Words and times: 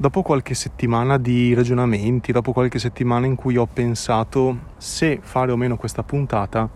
dopo 0.00 0.22
qualche 0.22 0.54
settimana 0.54 1.18
di 1.18 1.52
ragionamenti, 1.54 2.30
dopo 2.30 2.52
qualche 2.52 2.78
settimana 2.78 3.26
in 3.26 3.34
cui 3.34 3.56
ho 3.56 3.66
pensato 3.66 4.56
se 4.76 5.18
fare 5.20 5.50
o 5.50 5.56
meno 5.56 5.76
questa 5.76 6.04
puntata, 6.04 6.70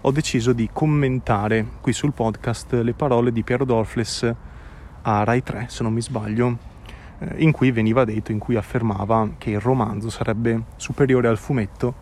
ho 0.00 0.10
deciso 0.10 0.52
di 0.52 0.68
commentare 0.72 1.64
qui 1.80 1.92
sul 1.92 2.12
podcast 2.12 2.72
le 2.72 2.92
parole 2.92 3.30
di 3.30 3.44
Piero 3.44 3.64
Dorfles 3.64 4.34
a 5.02 5.22
Rai 5.22 5.44
3, 5.44 5.66
se 5.68 5.84
non 5.84 5.92
mi 5.92 6.02
sbaglio, 6.02 6.58
eh, 7.20 7.34
in 7.44 7.52
cui 7.52 7.70
veniva 7.70 8.04
detto, 8.04 8.32
in 8.32 8.40
cui 8.40 8.56
affermava 8.56 9.30
che 9.38 9.50
il 9.50 9.60
romanzo 9.60 10.10
sarebbe 10.10 10.64
superiore 10.74 11.28
al 11.28 11.38
fumetto 11.38 11.94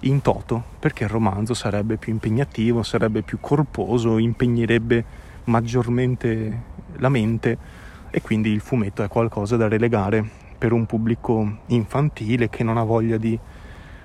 in 0.00 0.20
toto, 0.20 0.62
perché 0.78 1.04
il 1.04 1.10
romanzo 1.10 1.54
sarebbe 1.54 1.96
più 1.96 2.12
impegnativo, 2.12 2.82
sarebbe 2.82 3.22
più 3.22 3.38
corposo, 3.40 4.18
impegnerebbe 4.18 5.04
maggiormente 5.44 6.62
la 6.96 7.08
mente 7.08 7.80
e 8.14 8.20
quindi 8.20 8.50
il 8.50 8.60
fumetto 8.60 9.02
è 9.02 9.08
qualcosa 9.08 9.56
da 9.56 9.68
relegare 9.68 10.22
per 10.58 10.72
un 10.72 10.84
pubblico 10.84 11.60
infantile 11.68 12.50
che 12.50 12.62
non 12.62 12.76
ha 12.76 12.84
voglia 12.84 13.16
di 13.16 13.36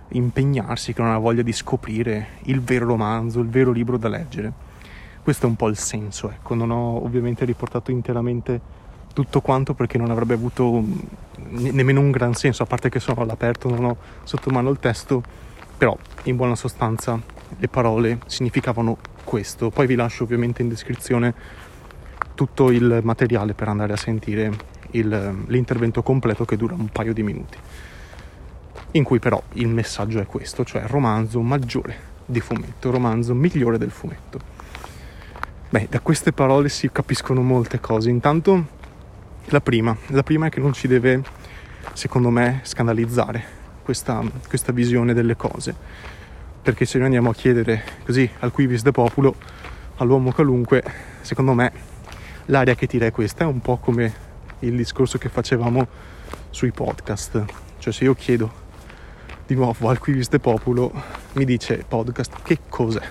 impegnarsi, 0.09 0.93
che 0.93 1.01
non 1.01 1.11
ha 1.11 1.17
voglia 1.17 1.41
di 1.41 1.51
scoprire 1.51 2.27
il 2.43 2.61
vero 2.61 2.85
romanzo, 2.85 3.41
il 3.41 3.49
vero 3.49 3.71
libro 3.71 3.97
da 3.97 4.07
leggere. 4.07 4.53
Questo 5.21 5.45
è 5.45 5.49
un 5.49 5.57
po' 5.57 5.67
il 5.67 5.77
senso, 5.77 6.31
ecco, 6.31 6.55
non 6.55 6.71
ho 6.71 7.03
ovviamente 7.03 7.43
riportato 7.43 7.91
interamente 7.91 8.61
tutto 9.13 9.41
quanto 9.41 9.73
perché 9.73 9.97
non 9.97 10.09
avrebbe 10.09 10.35
avuto 10.35 10.81
nemmeno 11.49 11.99
un 11.99 12.11
gran 12.11 12.33
senso, 12.33 12.63
a 12.63 12.65
parte 12.65 12.87
che 12.87 13.01
sono 13.01 13.21
all'aperto, 13.21 13.67
non 13.67 13.83
ho 13.83 13.97
sotto 14.23 14.49
mano 14.49 14.69
il 14.69 14.79
testo, 14.79 15.21
però 15.77 15.97
in 16.23 16.37
buona 16.37 16.55
sostanza 16.55 17.19
le 17.57 17.67
parole 17.67 18.19
significavano 18.25 18.97
questo. 19.25 19.69
Poi 19.69 19.85
vi 19.85 19.95
lascio 19.95 20.23
ovviamente 20.23 20.61
in 20.61 20.69
descrizione 20.69 21.33
tutto 22.37 22.69
il 22.69 22.99
materiale 23.01 23.55
per 23.55 23.67
andare 23.67 23.93
a 23.93 23.97
sentire 23.97 24.51
il, 24.91 25.43
l'intervento 25.47 26.03
completo 26.03 26.45
che 26.45 26.55
dura 26.55 26.75
un 26.75 26.87
paio 26.89 27.11
di 27.11 27.23
minuti. 27.23 27.57
In 28.91 29.03
cui 29.03 29.17
però 29.17 29.41
il 29.53 29.67
messaggio 29.67 30.19
è 30.19 30.27
questo, 30.27 30.63
cioè 30.63 30.83
romanzo 30.85 31.41
maggiore 31.41 32.15
di 32.23 32.39
fumetto, 32.39 32.91
romanzo 32.91 33.33
migliore 33.33 33.79
del 33.79 33.89
fumetto. 33.89 34.39
Beh, 35.69 35.87
da 35.89 35.99
queste 35.99 36.31
parole 36.31 36.69
si 36.69 36.91
capiscono 36.91 37.41
molte 37.41 37.79
cose. 37.79 38.11
Intanto 38.11 38.67
la 39.45 39.59
prima, 39.59 39.97
la 40.09 40.21
prima 40.21 40.45
è 40.45 40.49
che 40.51 40.59
non 40.59 40.73
ci 40.73 40.87
deve, 40.87 41.23
secondo 41.93 42.29
me, 42.29 42.59
scandalizzare 42.61 43.43
questa, 43.81 44.21
questa 44.47 44.71
visione 44.71 45.15
delle 45.15 45.35
cose. 45.35 45.75
Perché 46.61 46.85
se 46.85 46.97
noi 46.97 47.07
andiamo 47.07 47.31
a 47.31 47.33
chiedere 47.33 47.83
così 48.05 48.29
al 48.41 48.51
quivis 48.51 48.83
de 48.83 48.91
populo, 48.91 49.33
all'uomo 49.95 50.31
qualunque, 50.31 50.83
secondo 51.21 51.53
me 51.53 51.95
l'aria 52.47 52.75
che 52.75 52.87
tira 52.87 53.05
è 53.05 53.11
questa, 53.11 53.43
è 53.43 53.47
un 53.47 53.61
po' 53.61 53.77
come 53.77 54.25
il 54.59 54.75
discorso 54.75 55.17
che 55.17 55.29
facevamo 55.29 55.87
sui 56.49 56.71
podcast, 56.71 57.45
cioè 57.79 57.93
se 57.93 58.03
io 58.03 58.13
chiedo 58.13 58.65
di 59.45 59.55
nuovo 59.55 59.89
al 59.89 59.99
quiz 59.99 60.27
de 60.29 60.39
populo 60.39 60.91
mi 61.33 61.45
dice 61.45 61.85
podcast 61.87 62.41
che 62.43 62.59
cos'è? 62.67 63.05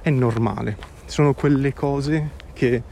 È 0.00 0.10
normale, 0.10 0.76
sono 1.06 1.34
quelle 1.34 1.72
cose 1.74 2.30
che 2.52 2.82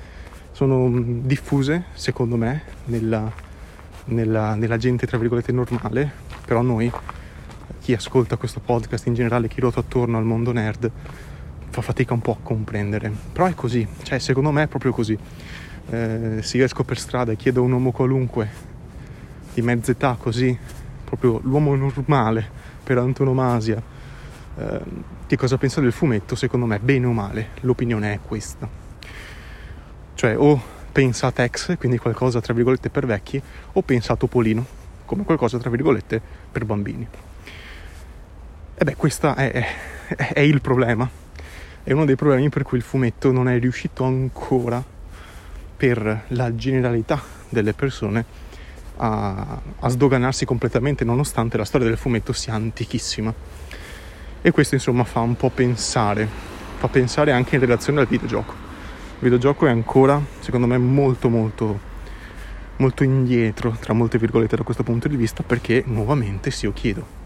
sono 0.52 0.90
diffuse 1.22 1.84
secondo 1.92 2.36
me 2.36 2.62
nella, 2.86 3.30
nella, 4.06 4.54
nella 4.54 4.76
gente 4.76 5.06
tra 5.06 5.18
virgolette 5.18 5.52
normale, 5.52 6.10
però 6.44 6.62
noi 6.62 6.90
chi 7.80 7.94
ascolta 7.94 8.36
questo 8.36 8.60
podcast 8.60 9.06
in 9.06 9.14
generale, 9.14 9.48
chi 9.48 9.60
ruota 9.60 9.80
attorno 9.80 10.18
al 10.18 10.24
mondo 10.24 10.52
nerd, 10.52 10.90
fa 11.70 11.82
fatica 11.82 12.14
un 12.14 12.20
po' 12.20 12.32
a 12.32 12.42
comprendere. 12.42 13.12
Però 13.32 13.46
è 13.46 13.54
così, 13.54 13.86
cioè 14.02 14.18
secondo 14.18 14.50
me 14.50 14.64
è 14.64 14.66
proprio 14.66 14.92
così. 14.92 15.16
Eh, 15.90 16.38
se 16.42 16.56
io 16.56 16.64
esco 16.64 16.84
per 16.84 16.98
strada 16.98 17.32
e 17.32 17.36
chiedo 17.36 17.60
a 17.60 17.64
un 17.64 17.72
uomo 17.72 17.92
qualunque 17.92 18.66
di 19.54 19.62
mezza 19.62 19.90
età 19.90 20.16
così, 20.18 20.56
proprio 21.04 21.40
l'uomo 21.42 21.74
normale 21.74 22.46
per 22.82 22.98
antonomasia, 22.98 23.82
eh, 24.56 24.80
che 25.26 25.36
cosa 25.36 25.56
pensa 25.56 25.80
del 25.80 25.92
fumetto, 25.92 26.34
secondo 26.34 26.66
me 26.66 26.78
bene 26.78 27.06
o 27.06 27.12
male 27.12 27.48
l'opinione 27.60 28.12
è 28.14 28.18
questa. 28.24 28.68
Cioè 30.14 30.36
o 30.36 30.60
pensa 30.92 31.28
a 31.28 31.32
Tex, 31.32 31.76
quindi 31.78 31.98
qualcosa 31.98 32.40
tra 32.40 32.52
virgolette 32.52 32.90
per 32.90 33.06
vecchi, 33.06 33.40
o 33.72 33.82
pensa 33.82 34.14
a 34.14 34.16
Topolino, 34.16 34.64
come 35.04 35.24
qualcosa 35.24 35.58
tra 35.58 35.70
virgolette 35.70 36.20
per 36.50 36.64
bambini. 36.64 37.06
E 38.74 38.84
beh, 38.84 38.94
questo 38.96 39.34
è, 39.34 39.50
è, 39.50 39.66
è 40.32 40.40
il 40.40 40.60
problema 40.60 41.26
è 41.88 41.92
uno 41.92 42.04
dei 42.04 42.16
problemi 42.16 42.50
per 42.50 42.64
cui 42.64 42.76
il 42.76 42.84
fumetto 42.84 43.32
non 43.32 43.48
è 43.48 43.58
riuscito 43.58 44.04
ancora 44.04 44.84
per 45.74 46.24
la 46.28 46.54
generalità 46.54 47.18
delle 47.48 47.72
persone 47.72 48.22
a, 48.96 49.58
a, 49.78 49.88
sdoganarsi 49.88 50.44
completamente 50.44 51.04
nonostante 51.04 51.56
la 51.56 51.64
storia 51.64 51.86
del 51.86 51.96
fumetto 51.96 52.34
sia 52.34 52.52
antichissima. 52.52 53.32
E 54.42 54.50
questo 54.50 54.74
insomma 54.74 55.04
fa 55.04 55.20
un 55.20 55.34
po' 55.34 55.48
pensare 55.48 56.28
fa 56.76 56.88
pensare 56.88 57.32
anche 57.32 57.54
in 57.54 57.62
relazione 57.62 58.00
al 58.00 58.06
videogioco. 58.06 58.52
Il 58.52 59.20
videogioco 59.20 59.66
è 59.66 59.70
ancora 59.70 60.20
secondo 60.40 60.66
me 60.66 60.76
molto 60.76 61.30
molto 61.30 61.80
molto 62.76 63.02
indietro 63.02 63.74
tra 63.80 63.94
molte 63.94 64.18
virgolette 64.18 64.56
da 64.56 64.62
questo 64.62 64.82
punto 64.82 65.08
di 65.08 65.16
vista 65.16 65.42
perché 65.42 65.84
nuovamente 65.86 66.50
se 66.50 66.66
io 66.66 66.74
chiedo 66.74 67.17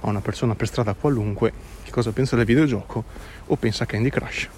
a 0.00 0.08
una 0.08 0.20
persona 0.20 0.54
per 0.54 0.66
strada 0.66 0.94
qualunque 0.94 1.52
che 1.82 1.90
cosa 1.90 2.12
pensa 2.12 2.36
del 2.36 2.44
videogioco 2.44 3.04
o 3.46 3.56
pensa 3.56 3.84
a 3.84 3.86
Candy 3.86 4.10
Crush. 4.10 4.48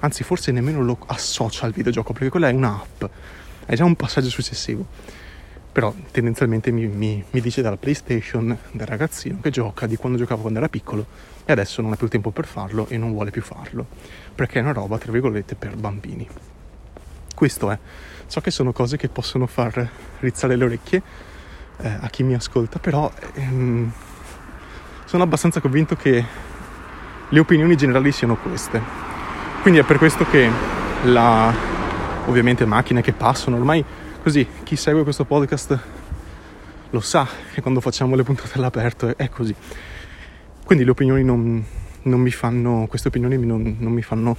Anzi, 0.00 0.24
forse 0.24 0.50
nemmeno 0.50 0.82
lo 0.82 0.98
associa 1.06 1.64
al 1.64 1.72
videogioco 1.72 2.12
perché 2.12 2.28
quella 2.28 2.48
è 2.48 2.52
un'app, 2.52 3.04
è 3.66 3.74
già 3.74 3.84
un 3.84 3.94
passaggio 3.94 4.30
successivo. 4.30 4.86
Però 5.72 5.94
tendenzialmente 6.10 6.70
mi, 6.70 6.86
mi, 6.86 7.24
mi 7.30 7.40
dice 7.40 7.62
dalla 7.62 7.78
PlayStation 7.78 8.56
del 8.72 8.86
ragazzino 8.86 9.40
che 9.40 9.48
gioca 9.48 9.86
di 9.86 9.96
quando 9.96 10.18
giocava 10.18 10.42
quando 10.42 10.58
era 10.58 10.68
piccolo 10.68 11.06
e 11.46 11.50
adesso 11.50 11.80
non 11.80 11.92
ha 11.92 11.96
più 11.96 12.08
tempo 12.08 12.30
per 12.30 12.44
farlo 12.44 12.86
e 12.88 12.98
non 12.98 13.12
vuole 13.12 13.30
più 13.30 13.40
farlo 13.40 13.86
perché 14.34 14.58
è 14.58 14.62
una 14.62 14.72
roba, 14.72 14.98
tra 14.98 15.10
virgolette, 15.10 15.54
per 15.54 15.76
bambini. 15.76 16.28
Questo 17.34 17.70
è. 17.70 17.78
So 18.26 18.40
che 18.40 18.50
sono 18.50 18.72
cose 18.72 18.96
che 18.96 19.08
possono 19.08 19.46
far 19.46 19.88
rizzare 20.20 20.56
le 20.56 20.64
orecchie 20.64 21.02
eh, 21.78 21.88
a 22.00 22.08
chi 22.08 22.22
mi 22.22 22.34
ascolta, 22.34 22.78
però 22.78 23.10
ehm, 23.34 23.92
sono 25.12 25.24
abbastanza 25.24 25.60
convinto 25.60 25.94
che 25.94 26.24
le 27.28 27.38
opinioni 27.38 27.76
generali 27.76 28.12
siano 28.12 28.34
queste. 28.34 28.80
Quindi 29.60 29.78
è 29.78 29.82
per 29.82 29.98
questo 29.98 30.24
che 30.24 30.48
la 31.04 31.54
ovviamente 32.24 32.64
macchine 32.64 33.02
che 33.02 33.12
passano 33.12 33.56
ormai 33.56 33.84
così 34.22 34.46
chi 34.62 34.74
segue 34.74 35.02
questo 35.02 35.26
podcast 35.26 35.78
lo 36.88 37.00
sa 37.00 37.28
che 37.52 37.60
quando 37.60 37.82
facciamo 37.82 38.16
le 38.16 38.22
puntate 38.22 38.52
all'aperto 38.54 39.14
è, 39.14 39.28
così. 39.28 39.54
Quindi 40.64 40.82
le 40.82 40.90
opinioni 40.92 41.22
non, 41.22 41.62
non 42.04 42.20
mi 42.20 42.30
fanno, 42.30 42.86
queste 42.88 43.08
opinioni 43.08 43.36
non, 43.36 43.76
non 43.80 43.92
mi 43.92 44.00
fanno 44.00 44.34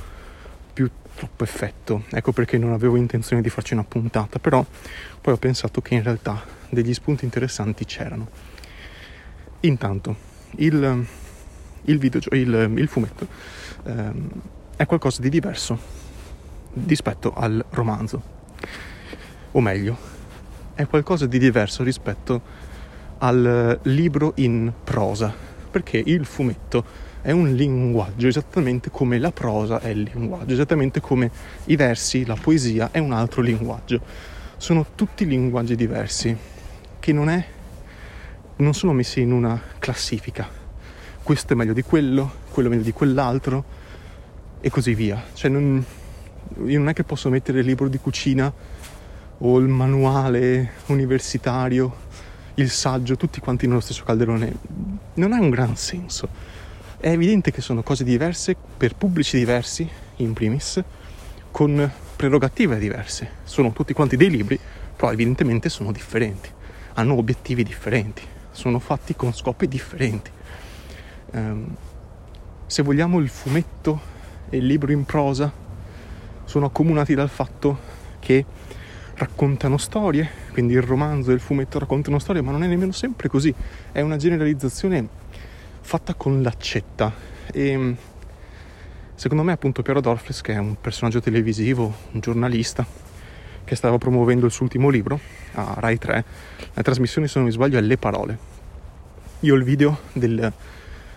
più 0.74 0.90
troppo 1.14 1.44
effetto. 1.44 2.06
Ecco 2.10 2.32
perché 2.32 2.58
non 2.58 2.74
avevo 2.74 2.96
intenzione 2.96 3.44
di 3.44 3.50
farci 3.50 3.74
una 3.74 3.84
puntata, 3.84 4.40
però 4.40 4.66
poi 5.22 5.34
ho 5.36 5.38
pensato 5.38 5.82
che 5.82 5.94
in 5.94 6.02
realtà 6.02 6.44
degli 6.68 6.96
spunti 6.96 7.26
interessanti 7.26 7.86
c'erano. 7.86 8.28
Intanto, 9.60 10.32
il, 10.58 11.06
il, 11.82 11.98
videogio- 11.98 12.34
il, 12.36 12.74
il 12.76 12.88
fumetto 12.88 13.28
ehm, 13.86 14.30
è 14.76 14.86
qualcosa 14.86 15.22
di 15.22 15.30
diverso 15.30 15.78
rispetto 16.86 17.34
al 17.34 17.64
romanzo. 17.70 18.22
O 19.52 19.62
meglio, 19.62 19.98
è 20.74 20.88
qualcosa 20.88 21.28
di 21.28 21.38
diverso 21.38 21.84
rispetto 21.84 22.42
al 23.20 23.80
libro 23.84 24.34
in 24.38 24.72
prosa, 24.84 25.34
perché 25.70 26.02
il 26.04 26.26
fumetto 26.26 27.12
è 27.22 27.32
un 27.32 27.54
linguaggio 27.54 28.28
esattamente 28.28 28.90
come 28.90 29.18
la 29.18 29.32
prosa 29.32 29.80
è 29.80 29.88
il 29.88 30.10
linguaggio, 30.14 30.52
esattamente 30.52 31.00
come 31.00 31.32
i 31.66 31.76
versi, 31.76 32.26
la 32.26 32.36
poesia 32.36 32.90
è 32.92 33.00
un 33.00 33.14
altro 33.14 33.42
linguaggio. 33.42 34.02
Sono 34.58 34.88
tutti 34.96 35.26
linguaggi 35.26 35.76
diversi 35.76 36.36
che 37.00 37.14
non 37.14 37.30
è 37.30 37.46
non 38.58 38.74
sono 38.74 38.94
messi 38.94 39.22
in 39.22 39.32
una 39.32 39.60
classifica. 39.80 40.48
Questo 41.24 41.54
è 41.54 41.56
meglio 41.56 41.74
di 41.74 41.82
quello, 41.82 42.32
quello 42.52 42.68
è 42.68 42.72
meglio 42.72 42.84
di 42.84 42.92
quell'altro 42.92 43.64
e 44.62 44.70
così 44.70 44.94
via. 44.94 45.24
Cioè 45.34 45.50
non, 45.50 45.84
io 46.66 46.78
non 46.78 46.90
è 46.90 46.94
che 46.94 47.04
posso 47.04 47.30
mettere 47.30 47.60
il 47.60 47.66
libro 47.66 47.88
di 47.88 47.98
cucina 47.98 48.52
o 49.38 49.58
il 49.58 49.68
manuale 49.68 50.74
universitario, 50.88 51.96
il 52.56 52.70
saggio, 52.70 53.18
tutti 53.18 53.40
quanti 53.40 53.68
nello 53.68 53.80
stesso 53.80 54.04
calderone. 54.04 54.54
Non 55.16 55.34
ha 55.34 55.40
un 55.40 55.50
gran 55.50 55.76
senso. 55.76 56.28
È 56.98 57.10
evidente 57.10 57.52
che 57.52 57.62
sono 57.62 57.84
cose 57.84 58.04
diverse 58.04 58.56
per 58.78 58.96
pubblici 58.96 59.38
diversi, 59.38 59.90
in 60.18 60.34
primis, 60.34 60.82
con 61.52 61.92
prerogative 62.16 62.78
diverse. 62.78 63.30
Sono 63.44 63.74
tutti 63.74 63.94
quanti 63.94 64.16
dei 64.16 64.30
libri, 64.30 64.60
però 64.96 65.12
evidentemente 65.12 65.70
sono 65.70 65.92
differenti, 65.92 66.50
hanno 66.94 67.18
obiettivi 67.18 67.64
differenti 67.64 68.32
sono 68.54 68.80
fatti 68.80 69.16
con 69.16 69.34
scopi 69.34 69.68
differenti. 69.68 70.32
Um, 71.32 71.76
se 72.66 72.82
vogliamo 72.82 73.20
il 73.20 73.28
fumetto 73.28 74.00
e 74.50 74.58
il 74.58 74.66
libro 74.66 74.92
in 74.94 75.04
prosa 75.04 75.52
sono 76.46 76.66
accomunati 76.66 77.14
dal 77.14 77.30
fatto 77.30 77.78
che 78.20 78.46
raccontano 79.16 79.78
storie 79.78 80.44
quindi 80.54 80.74
il 80.74 80.84
romanzo 80.84 81.32
e 81.32 81.34
il 81.34 81.40
fumetto 81.40 81.80
raccontano 81.80 82.20
storie, 82.20 82.42
ma 82.44 82.52
non 82.52 82.64
è 82.64 82.68
nemmeno 82.68 82.92
sempre 82.92 83.28
così, 83.28 83.54
è 83.92 84.02
una 84.02 84.18
generalizzazione 84.18 85.08
fatta 85.82 86.14
con 86.14 86.44
l'accetta. 86.44 87.12
E 87.52 87.96
secondo 89.16 89.44
me 89.44 89.52
appunto 89.52 89.82
Piero 89.82 90.00
Dorfles, 90.00 90.42
che 90.42 90.54
è 90.54 90.58
un 90.60 90.80
personaggio 90.80 91.20
televisivo, 91.20 91.92
un 92.12 92.20
giornalista, 92.20 92.86
che 93.64 93.76
stava 93.76 93.98
promuovendo 93.98 94.46
il 94.46 94.52
suo 94.52 94.66
ultimo 94.66 94.90
libro 94.90 95.20
a 95.54 95.76
Rai 95.78 95.98
3, 95.98 96.26
la 96.74 96.82
trasmissione 96.82 97.28
se 97.28 97.40
non 97.40 97.48
mi 97.48 97.54
sbaglio 97.54 97.78
è 97.78 97.82
Le 97.82 97.98
Parole. 97.98 98.38
Io 99.42 99.56
il 99.56 99.64
video 99.64 100.00
del, 100.14 100.52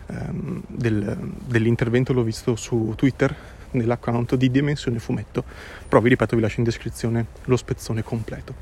um, 0.07 0.63
del, 0.67 1.17
dell'intervento 1.45 2.13
l'ho 2.13 2.23
visto 2.23 2.57
su 2.57 2.95
Twitter 2.97 3.35
nell'account 3.73 4.35
di 4.35 4.51
Dimensione 4.51 4.99
Fumetto, 4.99 5.45
però 5.89 6.01
vi 6.01 6.09
ripeto 6.09 6.37
vi 6.37 6.43
lascio 6.43 6.59
in 6.59 6.65
descrizione 6.65 7.27
lo 7.45 7.57
spezzone 7.57 8.03
completo. 8.03 8.55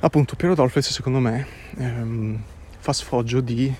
Appunto 0.00 0.36
Piero 0.36 0.54
Dolphins 0.54 0.90
secondo 0.90 1.18
me 1.18 1.46
um, 1.76 2.42
fa 2.78 2.92
sfoggio 2.92 3.40
di 3.40 3.72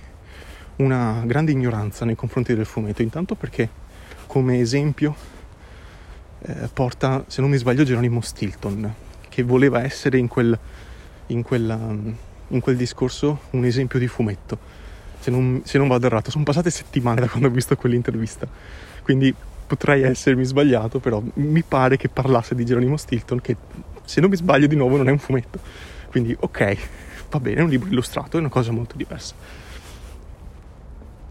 una 0.76 1.22
grande 1.24 1.52
ignoranza 1.52 2.04
nei 2.04 2.14
confronti 2.14 2.54
del 2.54 2.66
fumetto, 2.66 3.02
intanto 3.02 3.34
perché 3.34 3.68
come 4.26 4.60
esempio 4.60 5.14
eh, 6.42 6.68
porta, 6.72 7.24
se 7.26 7.40
non 7.40 7.50
mi 7.50 7.56
sbaglio, 7.56 7.84
Geronimo 7.84 8.20
Stilton, 8.20 8.92
che 9.28 9.42
voleva 9.42 9.82
essere 9.82 10.18
in 10.18 10.28
quel, 10.28 10.58
in, 11.26 11.42
quella, 11.42 11.78
in 12.48 12.60
quel 12.60 12.76
discorso 12.76 13.40
un 13.50 13.64
esempio 13.64 13.98
di 13.98 14.06
fumetto. 14.06 14.78
Se 15.20 15.30
non, 15.30 15.60
se 15.64 15.76
non 15.76 15.88
vado 15.88 16.06
errato, 16.06 16.30
sono 16.30 16.44
passate 16.44 16.70
settimane 16.70 17.20
da 17.20 17.28
quando 17.28 17.48
ho 17.48 17.50
visto 17.50 17.76
quell'intervista, 17.76 18.48
quindi 19.02 19.34
potrei 19.66 20.02
essermi 20.02 20.44
sbagliato, 20.44 20.98
però 20.98 21.22
mi 21.34 21.62
pare 21.62 21.96
che 21.96 22.08
parlasse 22.08 22.54
di 22.54 22.64
Geronimo 22.64 22.96
Stilton, 22.96 23.40
che 23.40 23.56
se 24.04 24.20
non 24.20 24.30
mi 24.30 24.36
sbaglio 24.36 24.66
di 24.66 24.76
nuovo 24.76 24.96
non 24.96 25.08
è 25.08 25.10
un 25.10 25.18
fumetto. 25.18 25.60
Quindi 26.08 26.34
ok, 26.38 26.76
va 27.30 27.38
bene, 27.38 27.60
è 27.60 27.62
un 27.62 27.68
libro 27.68 27.88
illustrato, 27.88 28.36
è 28.36 28.40
una 28.40 28.48
cosa 28.48 28.72
molto 28.72 28.96
diversa. 28.96 29.34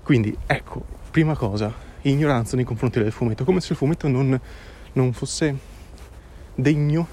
Quindi 0.04 0.36
ecco, 0.46 0.86
prima 1.12 1.36
cosa, 1.36 1.74
ignoranza 2.04 2.56
nei 2.56 2.64
confronti 2.64 3.00
del 3.00 3.12
fumetto, 3.12 3.44
come 3.44 3.60
se 3.60 3.74
il 3.74 3.78
fumetto 3.78 4.08
non, 4.08 4.40
non 4.94 5.14
fosse 5.14 5.56
degno 6.56 7.08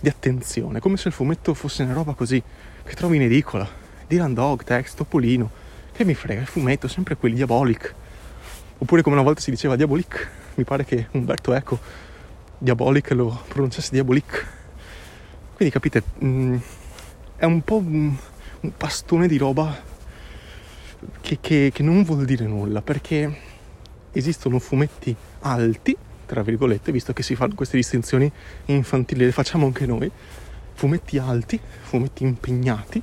di 0.00 0.08
attenzione, 0.08 0.80
come 0.80 0.96
se 0.96 1.08
il 1.08 1.14
fumetto 1.14 1.54
fosse 1.54 1.84
una 1.84 1.92
roba 1.92 2.14
così 2.14 2.42
che 2.84 2.94
trovi 2.94 3.16
in 3.16 3.22
edicola. 3.22 3.68
Dylan 4.06 4.34
Dog, 4.34 4.64
Text, 4.64 4.96
Topolino, 4.96 5.50
che 5.92 6.04
mi 6.04 6.14
frega, 6.14 6.40
il 6.40 6.46
fumetto, 6.46 6.88
sempre 6.88 7.16
quelli 7.16 7.36
Diabolic. 7.36 7.94
Oppure 8.78 9.02
come 9.02 9.14
una 9.14 9.24
volta 9.24 9.40
si 9.40 9.50
diceva 9.50 9.76
Diabolic, 9.76 10.30
mi 10.56 10.64
pare 10.64 10.84
che 10.84 11.06
Umberto 11.12 11.54
Eco 11.54 11.78
Diabolic 12.58 13.10
lo 13.12 13.42
pronunciasse 13.48 13.90
Diabolic. 13.92 14.46
Quindi 15.54 15.72
capite, 15.72 16.02
mh, 16.18 16.26
mm, 16.26 16.56
è 17.36 17.44
un 17.44 17.62
po' 17.62 17.76
un, 17.76 18.14
un 18.60 18.76
pastone 18.76 19.28
di 19.28 19.36
roba 19.36 19.80
che, 21.20 21.38
che, 21.40 21.70
che 21.72 21.82
non 21.82 22.02
vuol 22.02 22.24
dire 22.24 22.46
nulla, 22.46 22.82
perché 22.82 23.50
esistono 24.12 24.58
fumetti 24.58 25.14
alti 25.40 25.96
tra 26.32 26.40
virgolette, 26.40 26.92
visto 26.92 27.12
che 27.12 27.22
si 27.22 27.34
fanno 27.34 27.54
queste 27.54 27.76
distinzioni 27.76 28.32
infantili, 28.64 29.26
le 29.26 29.32
facciamo 29.32 29.66
anche 29.66 29.84
noi, 29.84 30.10
fumetti 30.72 31.18
alti, 31.18 31.60
fumetti 31.82 32.22
impegnati 32.22 33.02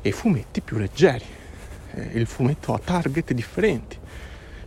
e 0.00 0.12
fumetti 0.12 0.60
più 0.60 0.78
leggeri. 0.78 1.24
Eh, 1.90 2.10
il 2.12 2.26
fumetto 2.26 2.72
ha 2.72 2.78
target 2.78 3.32
differenti, 3.32 3.98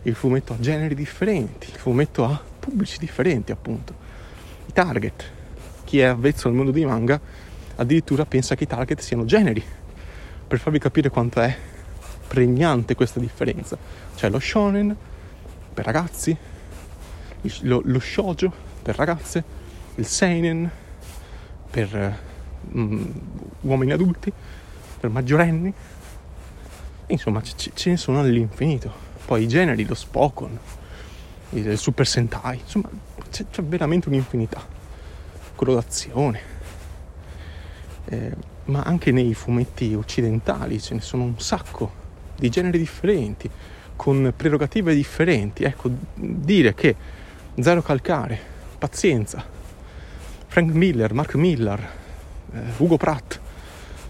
il 0.02 0.14
fumetto 0.14 0.52
ha 0.52 0.60
generi 0.60 0.94
differenti, 0.94 1.70
il 1.70 1.78
fumetto 1.78 2.26
ha 2.26 2.44
pubblici 2.60 3.00
differenti, 3.00 3.54
appunto. 3.54 3.96
I 4.66 4.74
target, 4.74 5.32
chi 5.86 6.00
è 6.00 6.04
avvezzo 6.04 6.50
al 6.50 6.56
mondo 6.56 6.72
dei 6.72 6.84
manga, 6.84 7.18
addirittura 7.78 8.26
pensa 8.26 8.56
che 8.56 8.66
i 8.66 8.68
target 8.68 9.00
siano 9.00 9.24
generi, 9.24 9.64
per 10.46 10.60
farvi 10.60 10.80
capire 10.80 11.08
quanto 11.08 11.40
è 11.40 11.56
pregnante 12.28 12.94
questa 12.94 13.22
differenza. 13.22 13.78
C'è 14.16 14.30
lo 14.30 14.40
shonen 14.40 14.94
per 15.74 15.86
ragazzi, 15.86 16.36
lo, 17.62 17.82
lo 17.84 18.00
shoujo 18.00 18.52
per 18.82 18.96
ragazze, 18.96 19.44
il 19.96 20.06
seinen 20.06 20.70
per 21.70 22.20
mm, 22.76 23.06
uomini 23.62 23.92
adulti, 23.92 24.32
per 25.00 25.10
maggiorenni. 25.10 25.74
Insomma, 27.08 27.42
c- 27.42 27.72
ce 27.74 27.90
ne 27.90 27.98
sono 27.98 28.20
all'infinito. 28.20 29.08
Poi 29.26 29.44
i 29.44 29.48
generi, 29.48 29.86
lo 29.86 29.96
Spokon, 29.96 30.58
il 31.52 31.78
Super 31.78 32.08
Sentai, 32.08 32.60
insomma, 32.60 32.90
c'è, 33.30 33.46
c'è 33.50 33.64
veramente 33.64 34.10
un'infinità. 34.10 34.66
Quello 35.56 35.76
d'azione. 35.76 36.58
Eh, 38.06 38.32
ma 38.66 38.82
anche 38.82 39.12
nei 39.12 39.34
fumetti 39.34 39.94
occidentali 39.94 40.80
ce 40.80 40.94
ne 40.96 41.02
sono 41.02 41.24
un 41.24 41.40
sacco 41.40 41.92
di 42.36 42.50
generi 42.50 42.78
differenti, 42.78 43.50
con 43.96 44.34
prerogative 44.36 44.94
differenti. 44.96 45.64
Ecco, 45.64 45.90
dire 46.14 46.74
che 46.74 46.96
Zero 47.62 47.82
calcare, 47.82 48.40
pazienza. 48.78 49.44
Frank 50.48 50.72
Miller, 50.72 51.14
Mark 51.14 51.36
Miller, 51.36 51.80
eh, 52.54 52.58
Ugo 52.78 52.96
Pratt, 52.96 53.40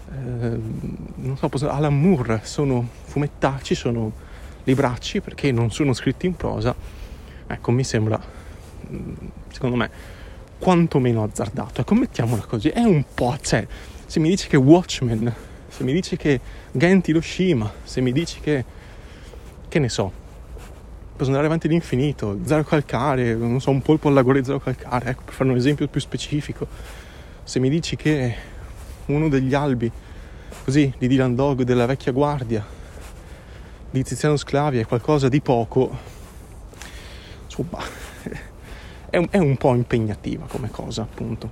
eh, 0.08 0.58
non 1.16 1.36
so, 1.36 1.50
Alan 1.68 2.00
Moore 2.00 2.42
sono 2.44 2.88
fumettacci, 3.04 3.74
sono 3.74 4.12
libracci 4.64 5.20
perché 5.20 5.50
non 5.50 5.72
sono 5.72 5.92
scritti 5.94 6.26
in 6.26 6.36
prosa. 6.36 6.74
Ecco, 7.46 7.70
mi 7.72 7.82
sembra, 7.82 8.20
mm, 8.88 9.14
secondo 9.50 9.74
me, 9.74 9.90
quantomeno 10.58 11.24
azzardato. 11.24 11.80
Ecco, 11.80 11.94
mettiamola 11.94 12.42
così, 12.42 12.68
è 12.68 12.82
un 12.82 13.04
po', 13.12 13.36
cioè, 13.40 13.66
se 14.06 14.20
mi 14.20 14.28
dici 14.28 14.46
che 14.46 14.56
Watchmen, 14.56 15.34
se 15.66 15.82
mi 15.82 15.92
dici 15.92 16.16
che 16.16 16.40
Genti 16.70 17.10
Hiroshima, 17.10 17.70
se 17.82 18.00
mi 18.00 18.12
dici 18.12 18.38
che, 18.38 18.64
che 19.68 19.78
ne 19.80 19.88
so, 19.88 20.19
posso 21.20 21.32
andare 21.32 21.48
avanti 21.48 21.66
all'infinito, 21.66 22.38
zero 22.44 22.64
calcare, 22.64 23.34
non 23.34 23.60
so, 23.60 23.68
un 23.68 23.82
polpo 23.82 24.08
alla 24.08 24.22
gola 24.22 24.38
di 24.38 24.44
zero 24.46 24.58
calcare, 24.58 25.10
ecco, 25.10 25.24
per 25.26 25.34
fare 25.34 25.50
un 25.50 25.56
esempio 25.56 25.86
più 25.86 26.00
specifico. 26.00 26.66
Se 27.42 27.58
mi 27.58 27.68
dici 27.68 27.94
che 27.94 28.34
uno 29.04 29.28
degli 29.28 29.52
albi, 29.52 29.92
così, 30.64 30.90
di 30.96 31.08
Dylan 31.08 31.34
Dog 31.34 31.60
della 31.60 31.84
vecchia 31.84 32.12
guardia, 32.12 32.64
di 33.90 34.02
Tiziano 34.02 34.38
Sclavi 34.38 34.78
è 34.78 34.86
qualcosa 34.86 35.28
di 35.28 35.42
poco, 35.42 35.94
insomma, 37.44 37.82
è 39.10 39.18
un, 39.18 39.26
è 39.28 39.36
un 39.36 39.58
po' 39.58 39.74
impegnativa 39.74 40.46
come 40.46 40.70
cosa, 40.70 41.02
appunto. 41.02 41.50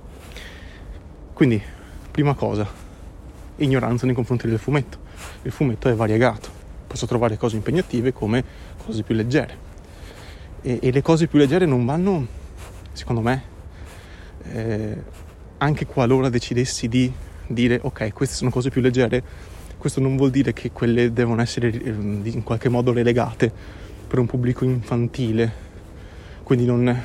Quindi, 1.33 1.61
prima 2.09 2.33
cosa, 2.33 2.67
ignoranza 3.57 4.07
nei 4.07 4.15
confronti 4.15 4.47
del 4.47 4.57
fumetto. 4.57 4.97
Il 5.43 5.51
fumetto 5.51 5.89
è 5.89 5.93
variegato, 5.93 6.49
posso 6.89 7.05
trovare 7.05 7.37
cose 7.37 7.55
impegnative 7.55 8.11
come 8.11 8.43
cose 8.83 9.03
più 9.03 9.13
leggere. 9.13 9.67
E, 10.61 10.79
e 10.81 10.91
le 10.91 11.01
cose 11.03 11.27
più 11.27 11.37
leggere 11.37 11.67
non 11.67 11.85
vanno, 11.85 12.25
secondo 12.93 13.21
me, 13.21 13.43
eh, 14.51 15.03
anche 15.59 15.85
qualora 15.85 16.29
decidessi 16.29 16.87
di 16.87 17.13
dire 17.45 17.79
ok, 17.81 18.11
queste 18.11 18.35
sono 18.35 18.49
cose 18.49 18.71
più 18.71 18.81
leggere, 18.81 19.23
questo 19.77 19.99
non 20.01 20.17
vuol 20.17 20.31
dire 20.31 20.51
che 20.51 20.71
quelle 20.71 21.13
devono 21.13 21.41
essere 21.41 21.69
eh, 21.69 21.89
in 21.89 22.41
qualche 22.43 22.69
modo 22.69 22.91
relegate 22.91 23.51
per 24.07 24.17
un 24.17 24.25
pubblico 24.25 24.65
infantile. 24.65 25.67
Quindi 26.41 26.65
non, 26.65 27.03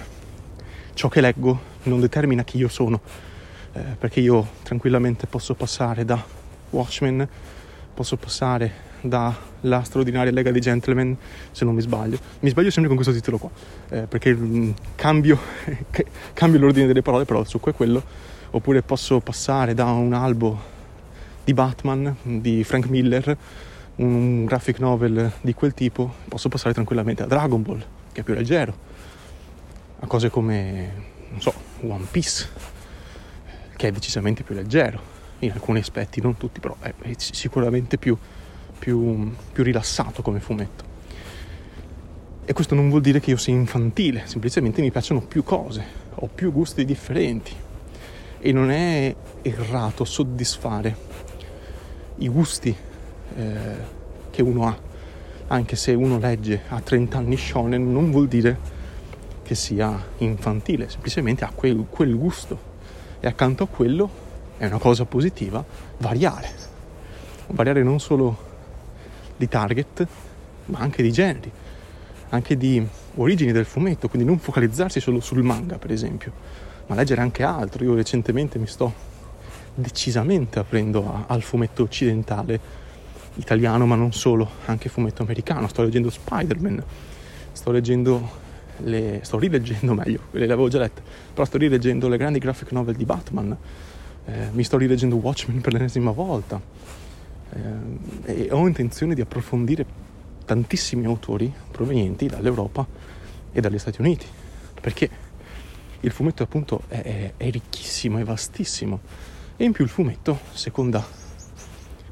ciò 0.94 1.08
che 1.08 1.20
leggo 1.20 1.72
non 1.84 2.00
determina 2.00 2.42
chi 2.42 2.56
io 2.56 2.68
sono, 2.68 3.02
eh, 3.74 3.80
perché 3.98 4.20
io 4.20 4.48
tranquillamente 4.62 5.26
posso 5.26 5.54
passare 5.54 6.06
da 6.06 6.20
Watchmen, 6.70 7.28
posso 7.92 8.16
passare 8.16 8.92
dalla 9.04 9.82
straordinaria 9.82 10.32
Lega 10.32 10.50
dei 10.50 10.60
Gentleman, 10.60 11.16
se 11.50 11.64
non 11.64 11.74
mi 11.74 11.82
sbaglio. 11.82 12.18
Mi 12.40 12.48
sbaglio 12.48 12.70
sempre 12.70 12.86
con 12.86 12.96
questo 12.96 13.12
titolo 13.14 13.38
qua, 13.38 13.50
eh, 13.90 14.06
perché 14.06 14.34
mh, 14.34 14.56
mm, 14.56 14.70
cambio, 14.94 15.38
cambio 16.32 16.58
l'ordine 16.58 16.86
delle 16.86 17.02
parole, 17.02 17.24
però 17.24 17.40
il 17.40 17.46
succo 17.46 17.70
è 17.70 17.74
quello. 17.74 18.02
Oppure 18.50 18.82
posso 18.82 19.20
passare 19.20 19.74
da 19.74 19.86
un 19.86 20.12
albo 20.12 20.72
di 21.44 21.52
Batman, 21.52 22.16
di 22.22 22.64
Frank 22.64 22.88
Miller, 22.88 23.36
un 23.96 24.44
graphic 24.44 24.78
novel 24.78 25.32
di 25.40 25.54
quel 25.54 25.74
tipo, 25.74 26.14
posso 26.28 26.48
passare 26.48 26.72
tranquillamente 26.72 27.22
a 27.22 27.26
Dragon 27.26 27.62
Ball, 27.62 27.84
che 28.12 28.20
è 28.20 28.24
più 28.24 28.32
leggero, 28.32 28.74
a 30.00 30.06
cose 30.06 30.30
come, 30.30 30.92
non 31.30 31.40
so, 31.40 31.52
One 31.80 32.06
Piece, 32.10 32.48
che 33.76 33.88
è 33.88 33.92
decisamente 33.92 34.44
più 34.44 34.54
leggero 34.54 35.12
in 35.40 35.50
alcuni 35.50 35.80
aspetti, 35.80 36.20
non 36.20 36.36
tutti, 36.36 36.60
però 36.60 36.76
è 36.80 36.92
sicuramente 37.16 37.98
più 37.98 38.16
più, 38.78 39.32
più 39.52 39.62
rilassato 39.62 40.22
come 40.22 40.40
fumetto. 40.40 40.92
E 42.44 42.52
questo 42.52 42.74
non 42.74 42.90
vuol 42.90 43.00
dire 43.00 43.20
che 43.20 43.30
io 43.30 43.36
sia 43.36 43.54
infantile, 43.54 44.22
semplicemente 44.26 44.82
mi 44.82 44.90
piacciono 44.90 45.20
più 45.20 45.42
cose, 45.42 45.84
ho 46.14 46.28
più 46.32 46.52
gusti 46.52 46.84
differenti 46.84 47.52
e 48.38 48.52
non 48.52 48.70
è 48.70 49.14
errato 49.40 50.04
soddisfare 50.04 50.94
i 52.16 52.28
gusti 52.28 52.76
eh, 53.36 53.76
che 54.30 54.42
uno 54.42 54.66
ha, 54.66 54.78
anche 55.46 55.76
se 55.76 55.94
uno 55.94 56.18
legge 56.18 56.62
a 56.68 56.80
30 56.80 57.16
anni 57.16 57.36
shonen 57.36 57.90
non 57.90 58.10
vuol 58.10 58.28
dire 58.28 58.72
che 59.42 59.54
sia 59.54 59.98
infantile, 60.18 60.90
semplicemente 60.90 61.44
ha 61.44 61.52
quel, 61.54 61.86
quel 61.88 62.14
gusto 62.14 62.72
e 63.20 63.26
accanto 63.26 63.62
a 63.62 63.66
quello 63.66 64.10
è 64.58 64.66
una 64.66 64.78
cosa 64.78 65.04
positiva, 65.04 65.64
variare. 65.98 66.72
Variare 67.48 67.82
non 67.82 67.98
solo 68.00 68.52
di 69.36 69.48
target, 69.48 70.06
ma 70.66 70.78
anche 70.78 71.02
di 71.02 71.12
generi, 71.12 71.50
anche 72.30 72.56
di 72.56 72.86
origini 73.16 73.52
del 73.52 73.64
fumetto, 73.64 74.08
quindi 74.08 74.26
non 74.26 74.38
focalizzarsi 74.38 75.00
solo 75.00 75.20
sul 75.20 75.42
manga, 75.42 75.78
per 75.78 75.92
esempio, 75.92 76.32
ma 76.86 76.94
leggere 76.94 77.20
anche 77.20 77.42
altro. 77.42 77.84
Io 77.84 77.94
recentemente 77.94 78.58
mi 78.58 78.66
sto 78.66 78.92
decisamente 79.74 80.58
aprendo 80.58 81.12
a, 81.12 81.24
al 81.26 81.42
fumetto 81.42 81.82
occidentale, 81.82 82.82
italiano, 83.34 83.86
ma 83.86 83.96
non 83.96 84.12
solo, 84.12 84.48
anche 84.66 84.88
fumetto 84.88 85.22
americano. 85.22 85.68
Sto 85.68 85.82
leggendo 85.82 86.10
Spider-Man, 86.10 86.82
sto 87.52 87.70
leggendo 87.70 88.42
le, 88.78 89.20
sto 89.22 89.38
rileggendo 89.38 89.94
meglio, 89.94 90.20
quelle 90.30 90.46
le 90.46 90.52
avevo 90.52 90.68
già 90.68 90.78
lette, 90.78 91.02
però 91.32 91.44
sto 91.44 91.58
rileggendo 91.58 92.08
le 92.08 92.16
grandi 92.16 92.38
graphic 92.38 92.72
novel 92.72 92.94
di 92.96 93.04
Batman, 93.04 93.56
eh, 94.26 94.48
mi 94.52 94.64
sto 94.64 94.76
rileggendo 94.76 95.16
Watchmen 95.16 95.60
per 95.60 95.72
l'ennesima 95.72 96.10
volta 96.10 96.60
eh, 97.54 98.46
e 98.46 98.48
ho 98.50 98.66
intenzione 98.66 99.14
di 99.14 99.20
approfondire 99.20 99.86
tantissimi 100.44 101.06
autori 101.06 101.52
provenienti 101.70 102.26
dall'Europa 102.26 102.86
e 103.52 103.60
dagli 103.60 103.78
Stati 103.78 104.00
Uniti, 104.00 104.26
perché 104.80 105.08
il 106.00 106.10
fumetto 106.10 106.42
appunto 106.42 106.82
è, 106.88 107.00
è, 107.00 107.32
è 107.36 107.50
ricchissimo, 107.50 108.18
è 108.18 108.24
vastissimo. 108.24 109.00
E 109.56 109.64
in 109.64 109.72
più 109.72 109.84
il 109.84 109.90
fumetto, 109.90 110.40
seconda, 110.52 111.04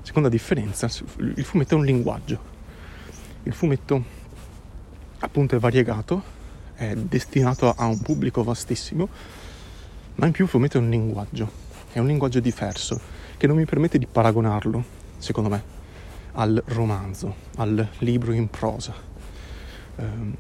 seconda 0.03 0.29
differenza, 0.29 0.89
il 1.19 1.45
fumetto 1.45 1.75
è 1.75 1.79
un 1.79 1.85
linguaggio, 1.85 2.41
il 3.43 3.53
fumetto 3.53 4.21
appunto 5.19 5.57
è 5.57 5.59
variegato 5.59 6.41
è 6.75 6.95
destinato 6.95 7.73
a 7.73 7.87
un 7.87 8.01
pubblico 8.01 8.43
vastissimo, 8.43 9.09
ma 10.17 10.27
in 10.27 10.33
più 10.33 10.45
il 10.45 10.51
fumetto 10.51 10.79
è 10.79 10.81
un 10.81 10.91
linguaggio, 10.91 11.51
è 11.93 11.99
un 11.99 12.07
linguaggio 12.07 12.41
diverso 12.41 13.01
che 13.37 13.47
non 13.47 13.57
mi 13.57 13.65
permette 13.65 13.99
di 13.99 14.07
paragonarlo, 14.07 14.85
secondo 15.23 15.49
me, 15.49 15.63
al 16.33 16.61
romanzo, 16.67 17.37
al 17.57 17.89
libro 17.99 18.33
in 18.33 18.49
prosa, 18.49 18.93
ehm, 19.97 20.35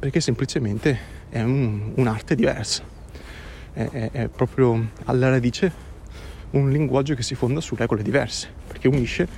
perché 0.00 0.20
semplicemente 0.20 0.98
è 1.28 1.40
un, 1.40 1.92
un'arte 1.94 2.34
diversa, 2.34 2.82
è, 3.72 3.88
è, 3.88 4.10
è 4.10 4.28
proprio 4.28 4.88
alla 5.04 5.30
radice 5.30 5.72
un 6.50 6.68
linguaggio 6.70 7.14
che 7.14 7.22
si 7.22 7.36
fonda 7.36 7.60
su 7.60 7.76
regole 7.76 8.02
diverse, 8.02 8.48
perché 8.66 8.88
unisce 8.88 9.28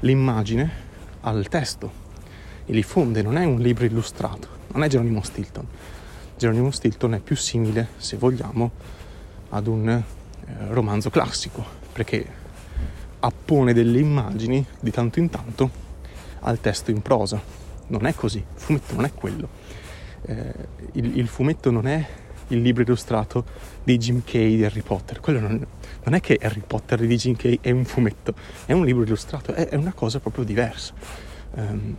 l'immagine 0.00 0.84
al 1.20 1.46
testo 1.46 2.04
e 2.64 2.72
li 2.72 2.82
fonde, 2.82 3.22
non 3.22 3.36
è 3.36 3.44
un 3.44 3.60
libro 3.60 3.84
illustrato, 3.84 4.48
non 4.72 4.82
è 4.82 4.88
Geronimo 4.88 5.22
Stilton. 5.22 5.66
Geronimo 6.36 6.72
Stilton 6.72 7.14
è 7.14 7.20
più 7.20 7.36
simile, 7.36 7.90
se 7.96 8.16
vogliamo, 8.16 8.72
ad 9.50 9.68
un 9.68 9.88
eh, 9.88 10.02
romanzo 10.70 11.10
classico, 11.10 11.64
perché 11.92 12.44
appone 13.26 13.72
delle 13.72 13.98
immagini 13.98 14.64
di 14.80 14.90
tanto 14.90 15.18
in 15.18 15.28
tanto 15.28 15.70
al 16.40 16.60
testo 16.60 16.90
in 16.90 17.02
prosa. 17.02 17.40
Non 17.88 18.06
è 18.06 18.14
così, 18.14 18.38
il 18.38 18.44
fumetto 18.54 18.94
non 18.94 19.04
è 19.04 19.12
quello. 19.12 19.48
Eh, 20.22 20.54
il, 20.92 21.18
il, 21.18 21.28
fumetto 21.28 21.70
non 21.70 21.86
è 21.86 22.04
il 22.48 22.60
libro 22.60 22.82
illustrato 22.82 23.44
di 23.82 23.96
Jim 23.98 24.22
Kay 24.24 24.56
di 24.56 24.64
Harry 24.64 24.82
Potter. 24.82 25.20
Quello 25.20 25.40
non, 25.40 25.64
non, 26.04 26.14
è 26.14 26.20
che 26.20 26.38
Harry 26.40 26.62
Potter 26.66 27.00
di 27.00 27.16
Jim 27.16 27.36
Kay 27.36 27.58
è 27.60 27.70
un 27.70 27.84
fumetto, 27.84 28.34
è 28.64 28.72
un 28.72 28.84
libro 28.84 29.02
illustrato, 29.02 29.52
è, 29.52 29.68
è 29.68 29.76
una 29.76 29.92
cosa 29.92 30.18
proprio 30.20 30.44
diversa. 30.44 30.94
Um, 31.52 31.96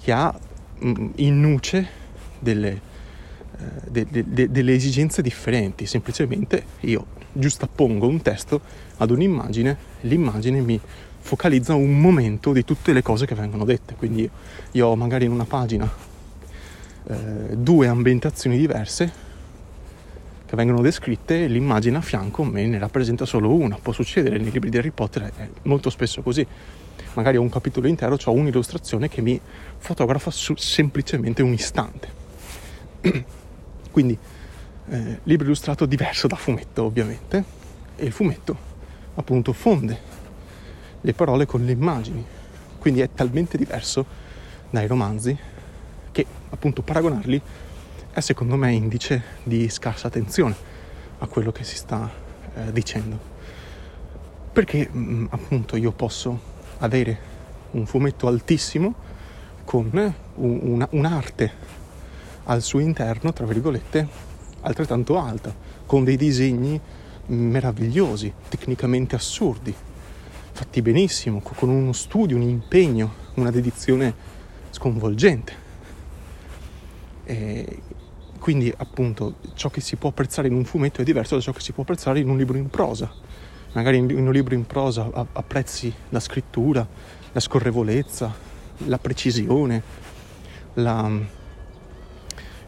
che 0.00 0.12
ha 0.12 0.38
mm, 0.84 1.10
in 1.16 1.40
nuce 1.40 1.88
delle, 2.38 2.80
de, 3.90 4.06
de, 4.10 4.24
de, 4.26 4.50
delle 4.50 4.74
esigenze 4.74 5.22
differenti, 5.22 5.86
semplicemente 5.86 6.64
io 6.80 7.06
giustappongo 7.32 8.06
un 8.06 8.22
testo 8.22 8.60
ad 8.96 9.10
un'immagine, 9.10 9.76
l'immagine 10.02 10.60
mi 10.60 10.80
focalizza 11.18 11.74
un 11.74 11.98
momento 12.00 12.52
di 12.52 12.64
tutte 12.64 12.92
le 12.92 13.02
cose 13.02 13.26
che 13.26 13.34
vengono 13.34 13.64
dette, 13.64 13.94
quindi 13.94 14.28
io 14.72 14.86
ho 14.86 14.96
magari 14.96 15.24
in 15.24 15.32
una 15.32 15.44
pagina 15.44 15.90
eh, 17.06 17.56
due 17.56 17.86
ambientazioni 17.86 18.56
diverse 18.56 19.32
che 20.46 20.56
vengono 20.56 20.82
descritte 20.82 21.46
l'immagine 21.46 21.96
a 21.96 22.00
fianco 22.00 22.44
me 22.44 22.66
ne 22.66 22.78
rappresenta 22.78 23.24
solo 23.24 23.52
una, 23.54 23.78
può 23.80 23.92
succedere 23.92 24.38
nei 24.38 24.50
libri 24.50 24.70
di 24.70 24.78
Harry 24.78 24.90
Potter, 24.90 25.32
è 25.36 25.48
molto 25.62 25.90
spesso 25.90 26.22
così. 26.22 26.46
Magari 27.14 27.36
ho 27.36 27.42
un 27.42 27.48
capitolo 27.48 27.86
intero, 27.86 28.18
ho 28.22 28.32
un'illustrazione 28.32 29.08
che 29.08 29.20
mi 29.20 29.40
fotografa 29.78 30.30
su 30.30 30.54
semplicemente 30.56 31.42
un 31.42 31.52
istante. 31.52 32.08
Quindi 33.94 34.18
eh, 34.88 35.20
libro 35.22 35.46
illustrato 35.46 35.86
diverso 35.86 36.26
da 36.26 36.34
fumetto 36.34 36.82
ovviamente 36.82 37.44
e 37.94 38.04
il 38.04 38.10
fumetto 38.10 38.56
appunto 39.14 39.52
fonde 39.52 39.96
le 41.00 41.12
parole 41.12 41.46
con 41.46 41.64
le 41.64 41.70
immagini, 41.70 42.26
quindi 42.80 43.02
è 43.02 43.10
talmente 43.14 43.56
diverso 43.56 44.04
dai 44.68 44.88
romanzi 44.88 45.38
che 46.10 46.26
appunto 46.50 46.82
paragonarli 46.82 47.40
è 48.10 48.18
secondo 48.18 48.56
me 48.56 48.72
indice 48.72 49.22
di 49.44 49.68
scarsa 49.68 50.08
attenzione 50.08 50.56
a 51.18 51.28
quello 51.28 51.52
che 51.52 51.62
si 51.62 51.76
sta 51.76 52.10
eh, 52.52 52.72
dicendo. 52.72 53.16
Perché 54.50 54.88
mh, 54.90 54.98
mm, 54.98 55.26
appunto 55.30 55.76
io 55.76 55.92
posso 55.92 56.40
avere 56.78 57.16
un 57.70 57.86
fumetto 57.86 58.26
altissimo 58.26 58.92
con 59.64 59.88
un, 60.34 60.86
un'arte 60.90 61.74
al 62.44 62.62
suo 62.62 62.80
interno, 62.80 63.32
tra 63.32 63.46
virgolette, 63.46 64.06
altrettanto 64.60 65.18
alta, 65.18 65.54
con 65.86 66.04
dei 66.04 66.16
disegni 66.16 66.80
meravigliosi, 67.26 68.32
tecnicamente 68.48 69.14
assurdi, 69.14 69.74
fatti 70.52 70.82
benissimo, 70.82 71.40
con 71.40 71.68
uno 71.68 71.92
studio, 71.92 72.36
un 72.36 72.42
impegno, 72.42 73.12
una 73.34 73.50
dedizione 73.50 74.14
sconvolgente. 74.70 75.62
E 77.24 77.82
quindi 78.38 78.72
appunto 78.76 79.36
ciò 79.54 79.70
che 79.70 79.80
si 79.80 79.96
può 79.96 80.10
apprezzare 80.10 80.48
in 80.48 80.54
un 80.54 80.64
fumetto 80.64 81.00
è 81.00 81.04
diverso 81.04 81.34
da 81.34 81.40
ciò 81.40 81.52
che 81.52 81.60
si 81.60 81.72
può 81.72 81.82
apprezzare 81.82 82.20
in 82.20 82.28
un 82.28 82.36
libro 82.36 82.58
in 82.58 82.68
prosa. 82.68 83.10
Magari 83.72 83.96
in 83.96 84.26
un 84.26 84.30
libro 84.30 84.54
in 84.54 84.66
prosa 84.66 85.10
apprezzi 85.32 85.92
la 86.10 86.20
scrittura, 86.20 86.86
la 87.32 87.40
scorrevolezza, 87.40 88.32
la 88.86 88.98
precisione, 88.98 89.82
la, 90.74 91.10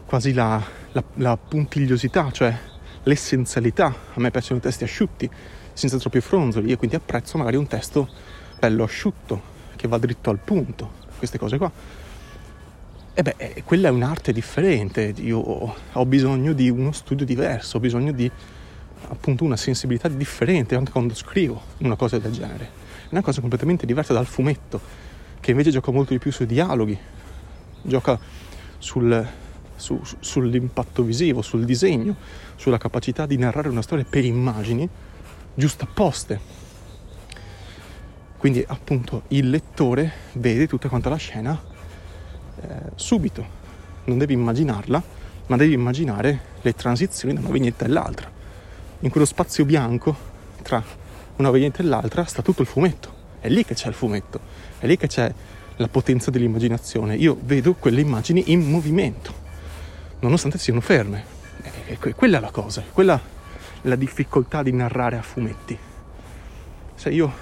quasi 0.06 0.32
la, 0.32 0.62
la, 0.92 1.04
la 1.14 1.36
puntigliosità, 1.36 2.30
cioè 2.30 2.56
l'essenzialità. 3.02 3.86
A 3.86 4.20
me 4.20 4.30
piacciono 4.30 4.58
i 4.58 4.62
testi 4.62 4.84
asciutti, 4.84 5.28
senza 5.72 5.98
troppi 5.98 6.20
fronzoli, 6.20 6.72
e 6.72 6.76
quindi 6.76 6.96
apprezzo 6.96 7.36
magari 7.36 7.56
un 7.56 7.66
testo 7.66 8.08
bello 8.58 8.84
asciutto, 8.84 9.54
che 9.76 9.88
va 9.88 9.98
dritto 9.98 10.30
al 10.30 10.38
punto, 10.38 10.90
queste 11.18 11.38
cose 11.38 11.58
qua. 11.58 11.70
E 13.18 13.22
beh, 13.22 13.34
eh, 13.36 13.62
quella 13.64 13.88
è 13.88 13.90
un'arte 13.90 14.32
differente, 14.32 15.14
io 15.16 15.38
ho 15.38 16.06
bisogno 16.06 16.52
di 16.52 16.68
uno 16.68 16.92
studio 16.92 17.24
diverso, 17.24 17.78
ho 17.78 17.80
bisogno 17.80 18.12
di 18.12 18.30
appunto 19.08 19.44
una 19.44 19.56
sensibilità 19.56 20.08
differente 20.08 20.74
anche 20.74 20.90
quando 20.90 21.14
scrivo 21.14 21.62
una 21.78 21.96
cosa 21.96 22.18
del 22.18 22.32
genere. 22.32 22.64
È 23.04 23.08
una 23.10 23.22
cosa 23.22 23.40
completamente 23.40 23.86
diversa 23.86 24.12
dal 24.12 24.26
fumetto, 24.26 24.80
che 25.40 25.50
invece 25.50 25.70
gioca 25.70 25.90
molto 25.92 26.12
di 26.12 26.18
più 26.18 26.32
sui 26.32 26.46
dialoghi, 26.46 26.98
gioca 27.82 28.18
sul, 28.78 29.26
su, 29.76 30.00
sull'impatto 30.18 31.02
visivo, 31.02 31.42
sul 31.42 31.64
disegno, 31.64 32.16
sulla 32.56 32.78
capacità 32.78 33.26
di 33.26 33.36
narrare 33.36 33.68
una 33.68 33.82
storia 33.82 34.04
per 34.08 34.24
immagini 34.24 34.88
giustapposte. 35.54 36.54
Quindi 38.36 38.64
appunto 38.66 39.22
il 39.28 39.48
lettore 39.48 40.12
vede 40.32 40.66
tutta 40.66 40.88
quanta 40.88 41.08
la 41.08 41.16
scena 41.16 41.60
eh, 42.60 42.68
subito, 42.94 43.44
non 44.04 44.18
devi 44.18 44.34
immaginarla, 44.34 45.02
ma 45.46 45.56
devi 45.56 45.72
immaginare 45.72 46.40
le 46.60 46.74
transizioni 46.74 47.34
da 47.34 47.40
una 47.40 47.50
vignetta 47.50 47.84
all'altra. 47.84 48.30
In 49.00 49.10
quello 49.10 49.26
spazio 49.26 49.64
bianco 49.64 50.16
tra 50.62 50.82
una 51.36 51.50
vignetta 51.50 51.82
e 51.82 51.84
l'altra 51.84 52.24
sta 52.24 52.42
tutto 52.42 52.62
il 52.62 52.68
fumetto, 52.68 53.12
è 53.40 53.48
lì 53.48 53.64
che 53.64 53.74
c'è 53.74 53.88
il 53.88 53.94
fumetto, 53.94 54.40
è 54.78 54.86
lì 54.86 54.96
che 54.96 55.06
c'è 55.06 55.32
la 55.76 55.88
potenza 55.88 56.30
dell'immaginazione. 56.30 57.16
Io 57.16 57.38
vedo 57.42 57.74
quelle 57.74 58.00
immagini 58.00 58.52
in 58.52 58.68
movimento 58.68 59.44
nonostante 60.20 60.58
siano 60.58 60.80
ferme. 60.80 61.34
E 61.86 61.98
quella 61.98 62.38
è 62.38 62.40
la 62.40 62.50
cosa, 62.50 62.82
quella 62.92 63.16
è 63.82 63.88
la 63.88 63.96
difficoltà 63.96 64.62
di 64.62 64.72
narrare 64.72 65.16
a 65.16 65.22
fumetti. 65.22 65.78
Se 66.94 67.10
io 67.10 67.32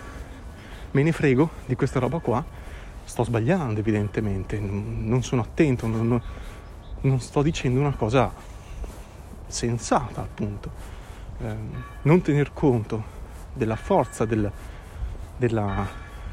me 0.90 1.02
ne 1.02 1.12
frego 1.12 1.50
di 1.66 1.74
questa 1.74 1.98
roba 1.98 2.18
qua, 2.18 2.44
sto 3.04 3.24
sbagliando 3.24 3.80
evidentemente, 3.80 4.58
non 4.58 5.22
sono 5.22 5.42
attento, 5.42 5.86
non, 5.86 6.20
non 7.00 7.20
sto 7.20 7.42
dicendo 7.42 7.80
una 7.80 7.94
cosa 7.94 8.32
sensata 9.46 10.20
appunto. 10.20 10.92
Eh, 11.38 11.54
non 12.02 12.22
tener 12.22 12.52
conto 12.52 13.12
della 13.52 13.76
forza, 13.76 14.24
del, 14.24 14.50
della, 15.36 15.86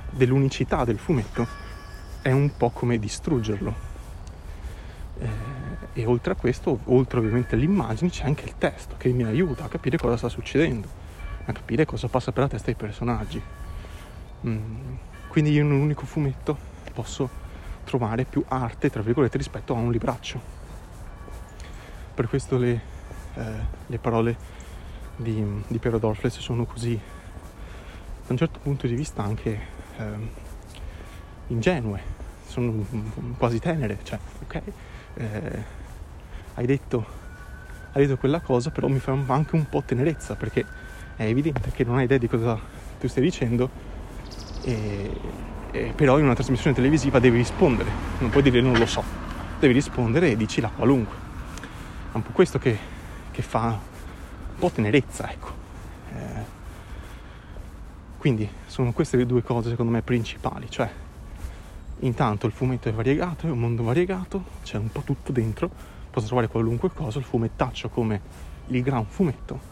dell'unicità 0.10 0.83
del 0.83 0.98
fumetto 0.98 1.48
è 2.21 2.31
un 2.31 2.55
po' 2.55 2.69
come 2.69 3.00
distruggerlo. 3.00 3.89
Eh, 5.19 5.29
e 5.93 6.05
oltre 6.05 6.33
a 6.33 6.36
questo, 6.36 6.79
oltre 6.86 7.19
ovviamente 7.19 7.55
alle 7.55 7.65
immagini, 7.65 8.10
c'è 8.10 8.25
anche 8.25 8.45
il 8.45 8.57
testo 8.57 8.95
che 8.98 9.10
mi 9.10 9.24
aiuta 9.24 9.65
a 9.65 9.67
capire 9.67 9.98
cosa 9.98 10.17
sta 10.17 10.29
succedendo. 10.29 11.00
a 11.45 11.53
capire 11.53 11.86
cosa 11.86 12.07
passa 12.07 12.31
per 12.31 12.43
la 12.43 12.50
testa 12.50 12.67
dei 12.67 12.75
personaggi. 12.75 13.41
Mm. 14.45 14.95
Quindi 15.27 15.51
io 15.51 15.62
in 15.62 15.71
un 15.71 15.81
unico 15.81 16.05
fumetto 16.05 16.57
posso 16.93 17.29
trovare 17.83 18.25
più 18.25 18.43
arte, 18.48 18.89
tra 18.89 19.01
virgolette, 19.01 19.38
rispetto 19.38 19.74
a 19.74 19.77
un 19.77 19.91
libraccio. 19.91 20.39
Per 22.13 22.27
questo 22.27 22.57
le, 22.57 22.81
eh, 23.33 23.41
le 23.88 23.98
parole 23.98 24.38
di, 25.15 25.63
di 25.67 25.77
Piero 25.79 25.98
Dorfles 25.98 26.39
sono 26.39 26.65
così, 26.65 26.93
da 26.93 28.31
un 28.31 28.38
certo 28.38 28.60
punto 28.60 28.88
di 28.88 28.93
vista, 28.93 29.24
anche 29.24 29.60
eh, 29.98 30.29
ingenue, 31.48 32.01
sono 32.45 32.86
quasi 33.38 33.60
tenere, 33.60 34.00
cioè, 34.03 34.19
ok, 34.43 34.62
eh, 35.15 35.79
hai 36.55 36.65
detto, 36.65 37.05
hai 37.93 38.05
detto 38.05 38.17
quella 38.17 38.39
cosa, 38.39 38.70
però 38.72 38.88
mi 38.88 39.00
fa 39.00 39.12
anche 39.27 39.55
un 39.55 39.67
po' 39.67 39.84
tenerezza, 39.86 40.36
perché 40.36 40.65
è 41.15 41.24
evidente 41.24 41.72
che 41.72 41.84
non 41.84 41.98
hai 41.98 42.05
idea 42.05 42.17
di 42.17 42.27
cosa 42.27 42.60
tu 43.00 43.08
stai 43.08 43.24
dicendo, 43.24 43.70
e, 44.63 45.12
e 45.72 45.93
però 45.96 46.17
in 46.17 46.25
una 46.25 46.34
trasmissione 46.34 46.75
televisiva 46.75 47.20
devi 47.20 47.38
rispondere, 47.38 47.89
non 48.20 48.29
puoi 48.29 48.43
dire 48.43 48.62
non 48.62 48.77
lo 48.77 48.86
so, 48.86 49.03
devi 49.60 49.74
rispondere 49.74 50.31
e 50.31 50.38
dici 50.38 50.62
la 50.62 50.70
qualunque. 50.70 51.15
È 52.12 52.15
un 52.15 52.24
po' 52.24 52.31
questo 52.31 52.60
che, 52.60 52.77
che 53.31 53.41
fa 53.41 53.67
un 53.70 54.58
po' 54.60 54.70
tenerezza, 54.70 55.31
ecco. 55.31 55.60
Eh, 56.13 56.60
quindi 58.17 58.48
sono 58.67 58.91
queste 58.91 59.17
le 59.17 59.25
due 59.25 59.41
cose 59.41 59.70
secondo 59.70 59.91
me 59.91 60.01
principali, 60.01 60.70
cioè 60.70 60.89
intanto 62.00 62.46
il 62.48 62.51
fumetto 62.51 62.89
è 62.89 62.91
variegato, 62.91 63.48
è 63.48 63.50
un 63.50 63.60
mondo 63.60 63.84
variegato, 63.84 64.43
c'è 64.63 64.77
un 64.77 64.91
po' 64.91 65.01
tutto 65.01 65.31
dentro, 65.31 65.70
posso 66.12 66.27
trovare 66.27 66.48
qualunque 66.48 66.91
cosa, 66.94 67.18
il 67.18 67.25
fumettaccio 67.25 67.89
come 67.89 68.22
il 68.68 68.82
gran 68.84 69.06
fumetto, 69.06 69.70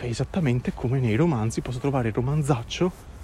esattamente 0.00 0.72
come 0.74 1.00
nei 1.00 1.16
romanzi 1.16 1.62
posso 1.62 1.78
trovare 1.78 2.08
il 2.08 2.14
romanzaccio 2.14 3.14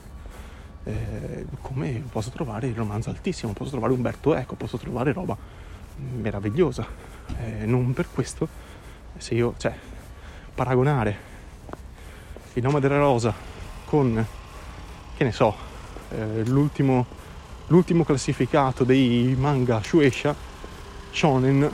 eh, 0.84 1.46
come 1.60 2.02
posso 2.10 2.30
trovare 2.30 2.66
il 2.66 2.74
romanzo 2.74 3.10
altissimo, 3.10 3.52
posso 3.52 3.70
trovare 3.70 3.92
Umberto 3.92 4.34
Eco, 4.34 4.54
posso 4.54 4.78
trovare 4.78 5.12
roba 5.12 5.36
meravigliosa. 5.96 6.86
Eh, 7.38 7.66
non 7.66 7.92
per 7.92 8.08
questo, 8.12 8.48
se 9.16 9.34
io, 9.34 9.54
cioè, 9.58 9.74
paragonare 10.54 11.30
il 12.54 12.62
nome 12.62 12.80
della 12.80 12.98
rosa 12.98 13.32
con, 13.84 14.26
che 15.16 15.24
ne 15.24 15.32
so, 15.32 15.54
eh, 16.10 16.44
l'ultimo, 16.46 17.06
l'ultimo 17.68 18.04
classificato 18.04 18.84
dei 18.84 19.34
manga 19.38 19.80
Shueisha, 19.82 20.34
shonen, 21.12 21.70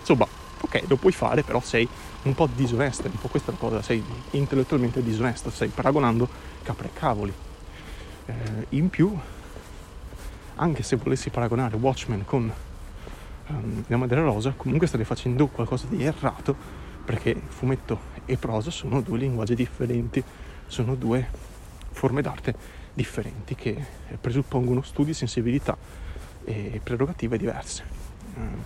insomma, 0.00 0.26
ok, 0.60 0.82
lo 0.88 0.96
puoi 0.96 1.12
fare, 1.12 1.42
però 1.42 1.60
sei 1.60 1.88
un 2.24 2.34
po' 2.34 2.48
disonesto, 2.52 3.06
un 3.06 3.18
po' 3.18 3.28
questa 3.28 3.52
cosa, 3.52 3.80
sei 3.80 4.02
intellettualmente 4.32 5.02
disonesto, 5.02 5.50
stai 5.50 5.68
paragonando 5.68 6.28
capre 6.62 6.88
e 6.88 6.92
cavoli. 6.92 7.32
Eh, 8.26 8.32
in 8.70 8.90
più, 8.90 9.16
anche 10.56 10.82
se 10.82 10.96
volessi 10.96 11.30
paragonare 11.30 11.76
Watchmen 11.76 12.24
con 12.24 12.52
um, 13.46 13.84
La 13.86 13.96
Madre 13.96 14.20
Rosa, 14.20 14.54
comunque 14.56 14.86
starei 14.86 15.06
facendo 15.06 15.46
qualcosa 15.46 15.86
di 15.88 16.02
errato 16.02 16.82
perché 17.04 17.40
fumetto 17.48 18.12
e 18.24 18.36
prosa 18.36 18.70
sono 18.70 19.00
due 19.02 19.18
linguaggi 19.18 19.54
differenti, 19.54 20.22
sono 20.66 20.94
due 20.94 21.28
forme 21.90 22.22
d'arte 22.22 22.54
differenti 22.94 23.54
che 23.54 23.76
presuppongono 24.18 24.80
studi, 24.82 25.12
sensibilità 25.12 25.76
e 26.44 26.80
prerogative 26.82 27.36
diverse. 27.36 27.93
Um, 28.36 28.56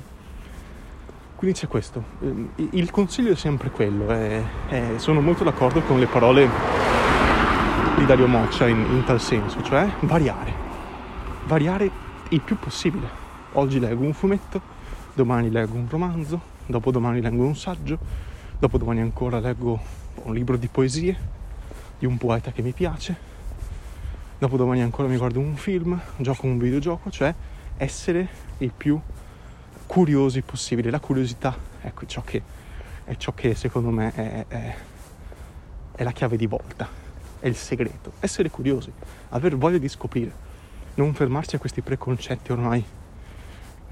quindi 1.36 1.58
c'è 1.58 1.68
questo. 1.68 2.02
Ehm, 2.20 2.50
il 2.72 2.90
consiglio 2.90 3.32
è 3.32 3.36
sempre 3.36 3.70
quello. 3.70 4.08
È, 4.08 4.42
è, 4.68 4.92
sono 4.96 5.20
molto 5.20 5.44
d'accordo 5.44 5.80
con 5.82 5.98
le 5.98 6.06
parole 6.06 6.48
di 7.96 8.04
Dario 8.06 8.26
Moccia 8.26 8.66
in, 8.66 8.78
in 8.78 9.04
tal 9.04 9.20
senso, 9.20 9.62
cioè 9.62 9.88
variare. 10.00 10.52
Variare 11.46 11.90
il 12.30 12.40
più 12.40 12.58
possibile. 12.58 13.08
Oggi 13.52 13.78
leggo 13.78 14.02
un 14.02 14.12
fumetto, 14.12 14.60
domani 15.14 15.50
leggo 15.50 15.76
un 15.76 15.86
romanzo, 15.88 16.40
dopodomani 16.66 17.20
leggo 17.20 17.44
un 17.44 17.56
saggio, 17.56 17.98
dopodomani 18.58 19.00
ancora 19.00 19.38
leggo 19.38 19.80
un 20.24 20.34
libro 20.34 20.56
di 20.56 20.66
poesie 20.66 21.36
di 21.98 22.06
un 22.06 22.16
poeta 22.18 22.52
che 22.52 22.62
mi 22.62 22.72
piace, 22.72 23.16
dopodomani 24.38 24.82
ancora 24.82 25.08
mi 25.08 25.16
guardo 25.16 25.40
un 25.40 25.56
film, 25.56 25.98
gioco 26.16 26.46
un 26.46 26.58
videogioco, 26.58 27.10
cioè 27.10 27.34
essere 27.76 28.28
il 28.58 28.72
più 28.76 29.00
curiosi 29.88 30.42
possibile. 30.42 30.90
La 30.90 31.00
curiosità 31.00 31.56
ecco, 31.80 32.06
ciò 32.06 32.22
che, 32.22 32.40
è 33.02 33.16
ciò 33.16 33.32
che 33.34 33.56
secondo 33.56 33.90
me 33.90 34.12
è, 34.14 34.44
è, 34.46 34.76
è 35.96 36.02
la 36.04 36.12
chiave 36.12 36.36
di 36.36 36.46
volta 36.46 37.06
è 37.40 37.46
il 37.46 37.56
segreto, 37.56 38.12
essere 38.20 38.50
curiosi, 38.50 38.92
aver 39.30 39.56
voglia 39.56 39.78
di 39.78 39.88
scoprire, 39.88 40.46
non 40.94 41.14
fermarsi 41.14 41.56
a 41.56 41.58
questi 41.58 41.82
preconcetti 41.82 42.52
ormai 42.52 42.84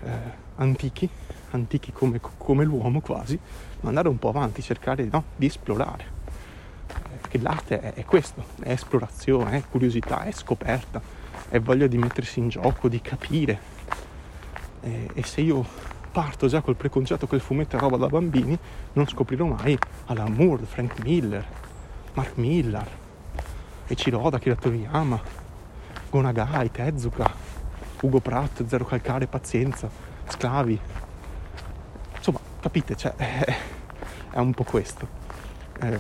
eh, 0.03 0.11
antichi, 0.57 1.09
antichi 1.51 1.93
come, 1.93 2.21
come, 2.21 2.65
l'uomo 2.65 3.01
quasi, 3.01 3.39
ma 3.81 3.89
andare 3.89 4.09
un 4.09 4.19
po' 4.19 4.29
avanti, 4.29 4.63
cercare 4.63 5.05
no, 5.05 5.25
di 5.37 5.47
esplorare. 5.47 6.15
Eh, 6.89 7.17
perché 7.21 7.39
l'arte 7.39 7.81
è, 7.81 7.93
è, 7.95 8.05
questo, 8.05 8.45
è 8.61 8.71
esplorazione, 8.71 9.59
è 9.59 9.63
curiosità, 9.69 10.25
è 10.25 10.33
scoperta, 10.33 11.01
è 11.49 11.61
voglia 11.61 11.87
di 11.87 11.99
mettersi 11.99 12.41
in 12.41 12.49
gioco, 12.49 12.89
di 12.89 13.01
capire. 13.01 13.75
E, 14.81 15.11
e 15.15 15.23
se 15.23 15.41
io 15.41 15.65
parto 16.17 16.47
già 16.47 16.63
col 16.63 16.77
preconcetto 16.77 17.27
che 17.27 17.35
il 17.35 17.41
fumetto 17.43 17.77
è 17.77 17.79
roba 17.79 17.97
da 17.97 18.07
bambini, 18.07 18.59
non 18.95 19.07
scoprirò 19.07 19.45
mai 19.45 19.79
Alan 20.07 20.33
Moore, 20.33 20.65
Frank 20.65 21.03
Miller, 21.05 21.47
Mark 22.15 22.37
Millar, 22.37 22.89
Eciroda, 23.87 24.39
Kira 24.39 24.55
Toriyama, 24.55 25.21
Gonagai, 26.09 26.71
Tezuka, 26.71 27.31
Ugo 28.01 28.21
Pratt, 28.21 28.65
Zero 28.67 28.85
Calcare, 28.87 29.27
Pazienza, 29.27 29.91
Sclavi. 30.27 30.81
Insomma, 32.17 32.39
capite, 32.61 32.97
cioè, 32.97 33.15
è 34.31 34.39
un 34.39 34.55
po' 34.55 34.65
questo. 34.65 35.07
Eh, 35.81 35.99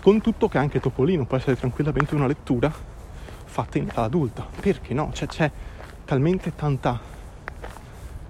con 0.00 0.20
tutto 0.22 0.48
che 0.48 0.58
anche 0.58 0.80
Topolino 0.80 1.26
può 1.26 1.36
essere 1.36 1.56
tranquillamente 1.56 2.14
una 2.14 2.26
lettura 2.26 2.72
fatta 3.44 3.78
in 3.78 3.88
età 3.88 4.04
adulta. 4.04 4.46
Perché 4.60 4.94
no? 4.94 5.10
Cioè, 5.12 5.28
c'è 5.28 5.50
talmente 6.06 6.54
tanta 6.54 7.11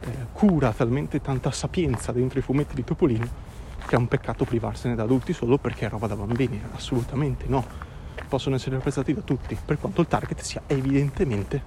eh, 0.02 0.26
cura, 0.32 0.72
talmente 0.72 1.20
tanta 1.20 1.50
sapienza 1.50 2.12
dentro 2.12 2.38
i 2.38 2.42
fumetti 2.42 2.74
di 2.74 2.84
Topolino 2.84 3.50
che 3.86 3.96
è 3.96 3.98
un 3.98 4.08
peccato 4.08 4.44
privarsene 4.44 4.94
da 4.94 5.02
adulti 5.02 5.32
solo 5.32 5.58
perché 5.58 5.86
è 5.86 5.88
roba 5.88 6.06
da 6.06 6.16
bambini. 6.16 6.60
Assolutamente 6.74 7.46
no 7.48 7.90
possono 8.28 8.54
essere 8.54 8.76
apprezzati 8.76 9.12
da 9.12 9.20
tutti, 9.20 9.56
per 9.62 9.78
quanto 9.78 10.00
il 10.00 10.06
target 10.06 10.40
sia 10.40 10.62
evidentemente 10.66 11.60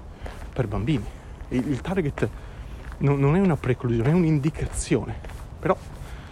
per 0.51 0.67
bambini. 0.67 1.05
Il, 1.49 1.79
target 1.81 2.27
non, 2.99 3.35
è 3.35 3.39
una 3.39 3.55
preclusione, 3.55 4.09
è 4.09 4.13
un'indicazione, 4.13 5.15
però 5.59 5.77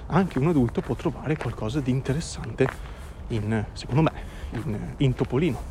anche 0.08 0.40
un 0.40 0.48
adulto 0.48 0.82
può 0.82 0.96
trovare 0.96 1.38
qualcosa 1.38 1.80
di 1.82 1.92
interessante 1.92 2.68
in, 3.28 3.64
secondo 3.74 4.02
me, 4.02 4.12
in, 4.52 4.80
in 4.98 5.14
Topolino, 5.14 5.62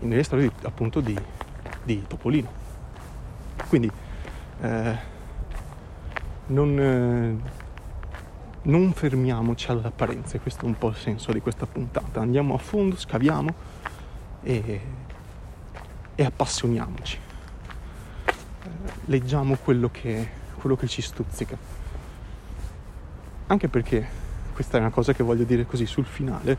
nelle 0.00 0.22
storie 0.22 0.50
appunto 0.62 1.00
di, 1.00 1.18
di, 1.82 2.04
Topolino. 2.06 2.50
Quindi 3.68 3.90
eh, 4.60 5.12
non, 6.46 6.78
eh, 6.78 7.50
non 8.62 8.92
fermiamoci 8.92 9.70
alle 9.70 9.86
apparenze, 9.86 10.40
questo 10.40 10.64
è 10.64 10.68
un 10.68 10.76
po' 10.76 10.88
il 10.88 10.96
senso 10.96 11.32
di 11.32 11.40
questa 11.40 11.66
puntata, 11.66 12.20
andiamo 12.20 12.54
a 12.54 12.58
fondo, 12.58 12.96
scaviamo 12.96 13.54
e, 14.42 14.80
e 16.14 16.24
appassioniamoci, 16.24 17.18
leggiamo 19.06 19.56
quello 19.56 19.88
che, 19.90 20.28
quello 20.56 20.76
che 20.76 20.86
ci 20.86 21.00
stuzzica, 21.00 21.56
anche 23.46 23.68
perché 23.68 24.22
questa 24.52 24.76
è 24.76 24.80
una 24.80 24.90
cosa 24.90 25.12
che 25.12 25.22
voglio 25.22 25.44
dire 25.44 25.66
così 25.66 25.86
sul 25.86 26.04
finale, 26.04 26.56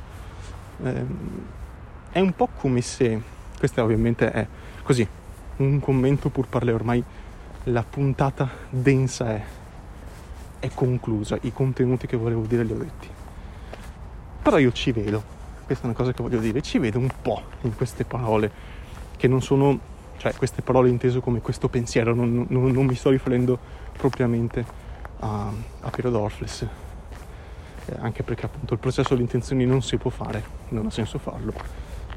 ehm, 0.81 1.17
è 2.11 2.19
un 2.19 2.33
po' 2.33 2.49
come 2.57 2.81
se, 2.81 3.21
questa 3.57 3.83
ovviamente 3.83 4.31
è 4.31 4.47
così, 4.83 5.07
un 5.57 5.79
commento 5.79 6.29
pur 6.29 6.47
parlare 6.47 6.75
ormai 6.75 7.03
la 7.65 7.83
puntata 7.83 8.49
densa 8.69 9.35
è 9.35 9.43
è 10.65 10.71
conclusa, 10.73 11.37
i 11.41 11.53
contenuti 11.53 12.07
che 12.07 12.17
volevo 12.17 12.41
dire 12.41 12.63
li 12.63 12.71
ho 12.71 12.77
detti. 12.77 13.07
Però 14.41 14.57
io 14.57 14.71
ci 14.71 14.91
vedo, 14.91 15.23
questa 15.65 15.83
è 15.83 15.87
una 15.87 15.95
cosa 15.95 16.11
che 16.11 16.21
voglio 16.21 16.39
dire, 16.39 16.61
ci 16.61 16.79
vedo 16.79 16.99
un 16.99 17.09
po' 17.21 17.41
in 17.61 17.75
queste 17.75 18.03
parole, 18.03 18.51
che 19.15 19.27
non 19.27 19.41
sono, 19.41 19.79
cioè 20.17 20.33
queste 20.33 20.61
parole 20.61 20.89
inteso 20.89 21.21
come 21.21 21.41
questo 21.41 21.69
pensiero, 21.69 22.13
non, 22.13 22.45
non, 22.49 22.71
non 22.71 22.85
mi 22.85 22.95
sto 22.95 23.09
riferendo 23.09 23.57
propriamente 23.95 24.65
a, 25.19 25.51
a 25.81 25.89
Piero 25.89 26.09
Dorfles, 26.09 26.67
eh, 27.85 27.95
anche 27.99 28.23
perché 28.23 28.45
appunto 28.45 28.73
il 28.73 28.79
processo 28.79 29.15
di 29.15 29.21
intenzioni 29.21 29.65
non 29.65 29.81
si 29.81 29.97
può 29.97 30.09
fare, 30.09 30.43
non 30.69 30.87
ha 30.87 30.91
senso 30.91 31.17
farlo, 31.19 31.53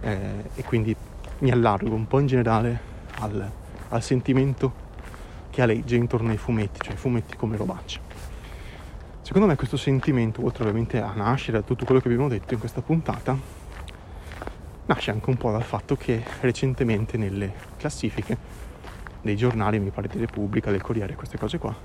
eh, 0.00 0.50
e 0.54 0.64
quindi 0.64 0.94
mi 1.40 1.50
allargo 1.50 1.94
un 1.94 2.06
po' 2.06 2.18
in 2.18 2.26
generale 2.26 2.80
al, 3.18 3.50
al 3.88 4.02
sentimento 4.02 4.87
che 5.50 5.62
aleggia 5.62 5.96
intorno 5.96 6.30
ai 6.30 6.37
fumetti, 6.38 6.80
cioè 6.80 6.94
i 6.94 6.98
fumetti 6.98 7.37
come 7.37 7.56
robaccia 7.56 8.07
secondo 9.28 9.46
me 9.46 9.56
questo 9.56 9.76
sentimento, 9.76 10.42
oltre 10.42 10.62
ovviamente 10.62 11.02
a 11.02 11.12
nascere 11.12 11.58
da 11.58 11.62
tutto 11.62 11.84
quello 11.84 12.00
che 12.00 12.08
abbiamo 12.08 12.28
detto 12.28 12.54
in 12.54 12.60
questa 12.60 12.80
puntata, 12.80 13.36
nasce 14.86 15.10
anche 15.10 15.28
un 15.28 15.36
po' 15.36 15.50
dal 15.50 15.64
fatto 15.64 15.96
che 15.96 16.24
recentemente 16.40 17.18
nelle 17.18 17.52
classifiche 17.76 18.38
dei 19.20 19.36
giornali, 19.36 19.80
mi 19.80 19.90
pare 19.90 20.08
di 20.08 20.18
Repubblica, 20.18 20.70
del 20.70 20.80
Corriere, 20.80 21.14
queste 21.14 21.36
cose 21.36 21.58
qua, 21.58 21.76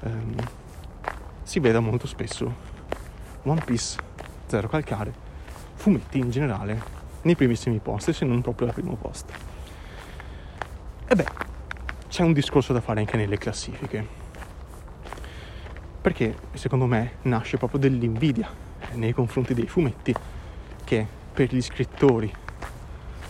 ehm, 0.00 0.34
si 1.42 1.60
veda 1.60 1.80
molto 1.80 2.06
spesso 2.06 2.50
One 3.42 3.60
Piece, 3.62 4.00
Zero 4.46 4.66
Calcare, 4.66 5.12
fumetti 5.74 6.16
in 6.20 6.30
generale 6.30 6.82
nei 7.20 7.36
primissimi 7.36 7.80
posti, 7.80 8.14
se 8.14 8.24
non 8.24 8.40
proprio 8.40 8.68
al 8.68 8.72
primo 8.72 8.96
posto. 8.96 9.30
E 11.06 11.14
beh, 11.14 11.28
c'è 12.08 12.22
un 12.22 12.32
discorso 12.32 12.72
da 12.72 12.80
fare 12.80 13.00
anche 13.00 13.18
nelle 13.18 13.36
classifiche. 13.36 14.19
Perché 16.00 16.34
secondo 16.54 16.86
me 16.86 17.16
nasce 17.22 17.58
proprio 17.58 17.78
dell'invidia 17.78 18.48
nei 18.92 19.12
confronti 19.12 19.52
dei 19.52 19.66
fumetti 19.66 20.14
che 20.82 21.06
per 21.32 21.54
gli 21.54 21.60
scrittori 21.60 22.32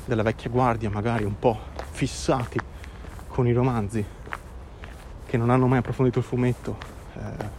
della 0.04 0.22
vecchia 0.22 0.50
guardia, 0.50 0.88
magari 0.88 1.24
un 1.24 1.38
po' 1.38 1.58
fissati 1.90 2.58
con 3.28 3.46
i 3.46 3.52
romanzi, 3.52 4.04
che 5.26 5.36
non 5.36 5.50
hanno 5.50 5.66
mai 5.66 5.78
approfondito 5.78 6.18
il 6.18 6.24
fumetto, 6.24 6.76
eh, 7.14 7.58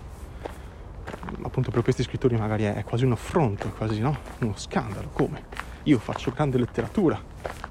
appunto 1.41 1.71
per 1.71 1.83
questi 1.83 2.03
scrittori 2.03 2.35
magari 2.37 2.63
è, 2.63 2.83
quasi 2.83 3.05
un 3.05 3.11
affronto, 3.11 3.67
è 3.67 3.71
quasi 3.71 3.99
no? 3.99 4.17
uno 4.39 4.53
scandalo. 4.55 5.09
Come? 5.13 5.43
Io 5.83 5.99
faccio 5.99 6.31
grande 6.31 6.57
letteratura, 6.57 7.21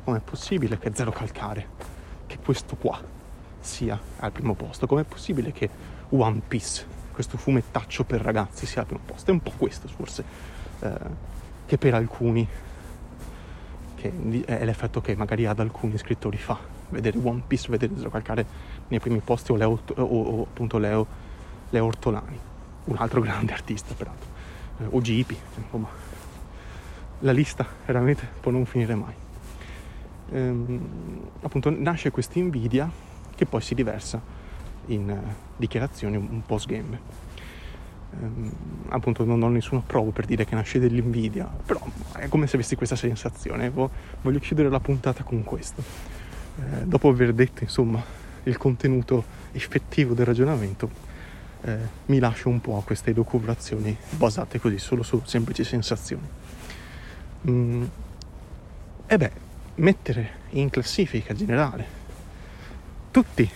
com'è 0.04 0.20
possibile 0.20 0.78
che 0.78 0.90
Zero 0.94 1.10
Calcare, 1.10 1.68
che 2.26 2.38
questo 2.38 2.76
qua 2.76 3.00
sia 3.60 3.98
al 4.18 4.32
primo 4.32 4.54
posto? 4.54 4.86
Com'è 4.86 5.04
possibile 5.04 5.52
che 5.52 5.68
One 6.10 6.40
Piece, 6.46 6.86
questo 7.20 7.36
fumettaccio 7.36 8.04
per 8.04 8.22
ragazzi, 8.22 8.64
sia 8.64 8.80
al 8.80 8.86
primo 8.86 9.02
posto? 9.04 9.30
È 9.30 9.34
un 9.34 9.40
po' 9.40 9.52
questo 9.56 9.88
forse, 9.88 10.24
eh, 10.80 10.90
che 11.66 11.76
per 11.76 11.92
alcuni, 11.92 12.46
che 13.94 14.44
è 14.46 14.64
l'effetto 14.64 15.02
che 15.02 15.14
magari 15.16 15.44
ad 15.44 15.60
alcuni 15.60 15.98
scrittori 15.98 16.38
fa, 16.38 16.58
vedere 16.88 17.18
One 17.22 17.42
Piece, 17.46 17.68
vedere 17.68 17.92
Calcare 18.08 18.46
nei 18.88 19.00
primi 19.00 19.20
posti 19.20 19.52
o, 19.52 19.56
Leo, 19.56 19.78
o, 19.96 20.02
o 20.02 20.42
appunto 20.42 20.78
Leo, 20.78 21.06
Leo 21.68 21.84
Ortolani 21.84 22.38
un 22.84 22.96
altro 22.96 23.20
grande 23.20 23.52
artista 23.52 23.92
peraltro, 23.94 24.28
eh, 24.78 24.86
o 24.88 25.00
Gipi, 25.02 25.36
insomma, 25.56 25.88
la 27.18 27.32
lista 27.32 27.66
veramente 27.84 28.26
può 28.40 28.50
non 28.50 28.64
finire 28.64 28.94
mai. 28.94 29.14
Ehm, 30.32 31.28
appunto 31.42 31.68
nasce 31.70 32.10
questa 32.10 32.38
invidia 32.38 32.90
che 33.34 33.44
poi 33.44 33.60
si 33.60 33.74
riversa 33.74 34.38
in 34.86 35.10
uh, 35.10 35.34
dichiarazioni 35.56 36.16
un, 36.16 36.42
post 36.44 36.66
game. 36.66 37.18
Ehm, 38.12 38.52
appunto 38.88 39.24
non 39.24 39.42
ho 39.42 39.48
nessun 39.48 39.78
approvo 39.78 40.10
per 40.10 40.26
dire 40.26 40.44
che 40.44 40.54
nasce 40.54 40.78
dell'invidia, 40.78 41.44
però 41.44 41.80
è 42.16 42.28
come 42.28 42.46
se 42.46 42.56
avessi 42.56 42.76
questa 42.76 42.96
sensazione. 42.96 43.70
Voglio 43.70 44.38
chiudere 44.38 44.68
la 44.68 44.80
puntata 44.80 45.22
con 45.22 45.44
questo. 45.44 45.82
Eh, 46.58 46.84
dopo 46.84 47.08
aver 47.08 47.32
detto 47.32 47.62
insomma 47.62 48.02
il 48.44 48.56
contenuto 48.56 49.24
effettivo 49.52 50.14
del 50.14 50.26
ragionamento, 50.26 50.90
eh, 51.62 51.76
mi 52.06 52.18
lascio 52.18 52.48
un 52.48 52.60
po' 52.60 52.78
a 52.78 52.82
queste 52.82 53.12
documentazioni 53.12 53.96
basate 54.10 54.58
così 54.58 54.78
solo 54.78 55.02
su 55.02 55.20
semplici 55.24 55.62
sensazioni. 55.62 56.28
Mm, 57.48 57.84
e 59.06 59.16
beh, 59.16 59.32
mettere 59.76 60.38
in 60.50 60.68
classifica 60.70 61.34
generale 61.34 61.98
tutti, 63.10 63.48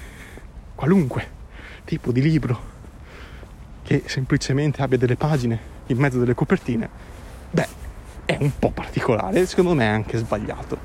qualunque 0.74 1.42
tipo 1.84 2.12
di 2.12 2.22
libro 2.22 2.72
che 3.82 4.04
semplicemente 4.06 4.82
abbia 4.82 4.98
delle 4.98 5.16
pagine 5.16 5.72
in 5.86 5.98
mezzo 5.98 6.18
delle 6.18 6.34
copertine, 6.34 6.88
beh, 7.50 7.68
è 8.24 8.36
un 8.40 8.52
po' 8.58 8.70
particolare, 8.70 9.44
secondo 9.46 9.74
me 9.74 9.84
è 9.84 9.88
anche 9.88 10.16
sbagliato. 10.16 10.78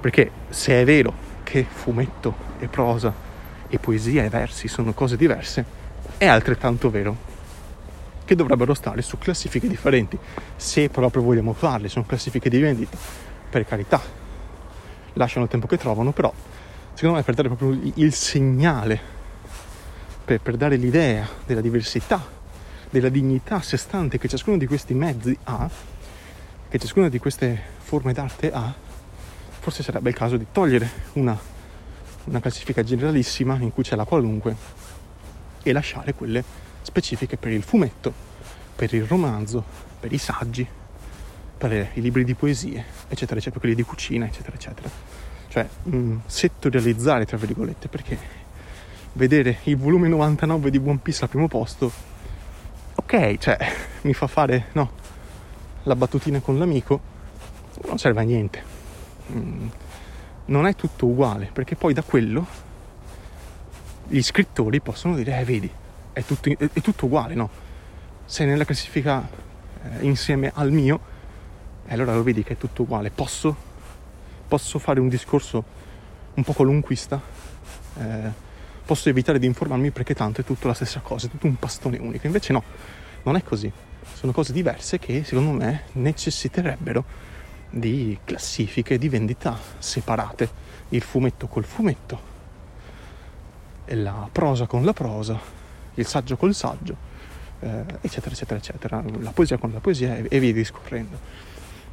Perché 0.00 0.30
se 0.48 0.80
è 0.80 0.84
vero 0.84 1.12
che 1.42 1.66
fumetto 1.68 2.34
e 2.60 2.68
prosa 2.68 3.12
e 3.68 3.78
poesia 3.78 4.24
e 4.24 4.28
versi 4.28 4.68
sono 4.68 4.92
cose 4.92 5.16
diverse, 5.16 5.64
è 6.16 6.26
altrettanto 6.26 6.90
vero 6.90 7.28
che 8.24 8.36
dovrebbero 8.36 8.74
stare 8.74 9.02
su 9.02 9.18
classifiche 9.18 9.66
differenti. 9.66 10.16
Se 10.54 10.88
proprio 10.88 11.22
vogliamo 11.22 11.52
farle, 11.52 11.88
sono 11.88 12.06
classifiche 12.06 12.48
di 12.48 12.60
vendita, 12.60 12.96
per 13.50 13.66
carità, 13.66 14.00
lasciano 15.14 15.44
il 15.44 15.50
tempo 15.50 15.66
che 15.66 15.76
trovano, 15.76 16.12
però 16.12 16.32
secondo 17.00 17.16
me 17.16 17.24
per 17.24 17.34
dare 17.34 17.48
proprio 17.48 17.92
il 17.94 18.12
segnale, 18.12 19.00
per, 20.22 20.38
per 20.42 20.58
dare 20.58 20.76
l'idea 20.76 21.26
della 21.46 21.62
diversità, 21.62 22.22
della 22.90 23.08
dignità 23.08 23.54
a 23.54 23.62
sé 23.62 23.78
stante 23.78 24.18
che 24.18 24.28
ciascuno 24.28 24.58
di 24.58 24.66
questi 24.66 24.92
mezzi 24.92 25.34
ha, 25.44 25.66
che 26.68 26.78
ciascuna 26.78 27.08
di 27.08 27.18
queste 27.18 27.58
forme 27.78 28.12
d'arte 28.12 28.52
ha, 28.52 28.74
forse 29.60 29.82
sarebbe 29.82 30.10
il 30.10 30.14
caso 30.14 30.36
di 30.36 30.44
togliere 30.52 30.90
una, 31.14 31.38
una 32.24 32.40
classifica 32.40 32.82
generalissima 32.82 33.56
in 33.56 33.72
cui 33.72 33.82
c'è 33.82 33.96
la 33.96 34.04
qualunque 34.04 34.54
e 35.62 35.72
lasciare 35.72 36.12
quelle 36.12 36.44
specifiche 36.82 37.38
per 37.38 37.52
il 37.52 37.62
fumetto, 37.62 38.12
per 38.76 38.92
il 38.92 39.04
romanzo, 39.04 39.64
per 39.98 40.12
i 40.12 40.18
saggi, 40.18 40.68
per 41.56 41.92
i 41.94 42.00
libri 42.02 42.24
di 42.24 42.34
poesie, 42.34 42.84
eccetera, 43.08 43.40
eccetera, 43.40 43.58
quelli 43.58 43.74
di 43.74 43.84
cucina, 43.84 44.26
eccetera, 44.26 44.54
eccetera. 44.54 45.09
Cioè, 45.50 45.68
mh, 45.82 45.96
mm, 45.96 46.16
settorializzare, 46.26 47.26
tra 47.26 47.36
virgolette, 47.36 47.88
perché 47.88 48.16
vedere 49.14 49.58
il 49.64 49.76
volume 49.76 50.06
99 50.06 50.70
di 50.70 50.78
One 50.78 51.00
Piece 51.02 51.24
al 51.24 51.28
primo 51.28 51.48
posto, 51.48 51.90
ok, 52.94 53.36
cioè, 53.38 53.58
mi 54.02 54.14
fa 54.14 54.28
fare, 54.28 54.66
no, 54.74 54.92
la 55.82 55.96
battutina 55.96 56.38
con 56.38 56.56
l'amico, 56.56 57.00
non 57.88 57.98
serve 57.98 58.20
a 58.20 58.24
niente. 58.24 58.62
Mm, 59.32 59.66
non 60.46 60.66
è 60.66 60.76
tutto 60.76 61.06
uguale, 61.06 61.50
perché 61.52 61.74
poi 61.74 61.94
da 61.94 62.02
quello 62.02 62.46
gli 64.06 64.22
scrittori 64.22 64.80
possono 64.80 65.16
dire, 65.16 65.36
eh 65.40 65.44
vedi, 65.44 65.70
è 66.12 66.22
tutto, 66.22 66.48
è, 66.48 66.56
è 66.72 66.80
tutto 66.80 67.06
uguale, 67.06 67.34
no? 67.34 67.50
Sei 68.24 68.46
nella 68.46 68.64
classifica 68.64 69.28
eh, 69.82 70.04
insieme 70.04 70.52
al 70.54 70.70
mio, 70.70 71.00
e 71.86 71.94
allora 71.94 72.14
lo 72.14 72.22
vedi 72.22 72.44
che 72.44 72.52
è 72.52 72.56
tutto 72.56 72.82
uguale. 72.82 73.10
Posso, 73.10 73.68
posso 74.50 74.80
fare 74.80 74.98
un 74.98 75.08
discorso 75.08 75.62
un 76.34 76.42
po' 76.42 76.52
qualunquista, 76.52 77.20
eh, 77.98 78.32
posso 78.84 79.08
evitare 79.08 79.38
di 79.38 79.46
informarmi 79.46 79.92
perché 79.92 80.12
tanto 80.12 80.40
è 80.40 80.44
tutto 80.44 80.66
la 80.66 80.74
stessa 80.74 80.98
cosa, 80.98 81.28
è 81.28 81.30
tutto 81.30 81.46
un 81.46 81.54
pastone 81.56 81.98
unico. 81.98 82.26
Invece 82.26 82.52
no, 82.52 82.64
non 83.22 83.36
è 83.36 83.44
così. 83.44 83.70
Sono 84.12 84.32
cose 84.32 84.52
diverse 84.52 84.98
che 84.98 85.22
secondo 85.22 85.52
me 85.52 85.84
necessiterebbero 85.92 87.04
di 87.70 88.18
classifiche 88.24 88.98
di 88.98 89.08
vendita 89.08 89.56
separate. 89.78 90.68
Il 90.88 91.02
fumetto 91.02 91.46
col 91.46 91.64
fumetto, 91.64 92.20
la 93.84 94.28
prosa 94.32 94.66
con 94.66 94.84
la 94.84 94.92
prosa, 94.92 95.38
il 95.94 96.06
saggio 96.06 96.36
col 96.36 96.54
saggio, 96.54 96.96
eh, 97.60 97.84
eccetera, 98.00 98.34
eccetera, 98.34 98.58
eccetera, 98.58 99.04
la 99.20 99.30
poesia 99.30 99.58
con 99.58 99.70
la 99.70 99.78
poesia 99.78 100.16
e, 100.16 100.26
e 100.28 100.40
via 100.40 100.52
discorrendo. 100.52 101.49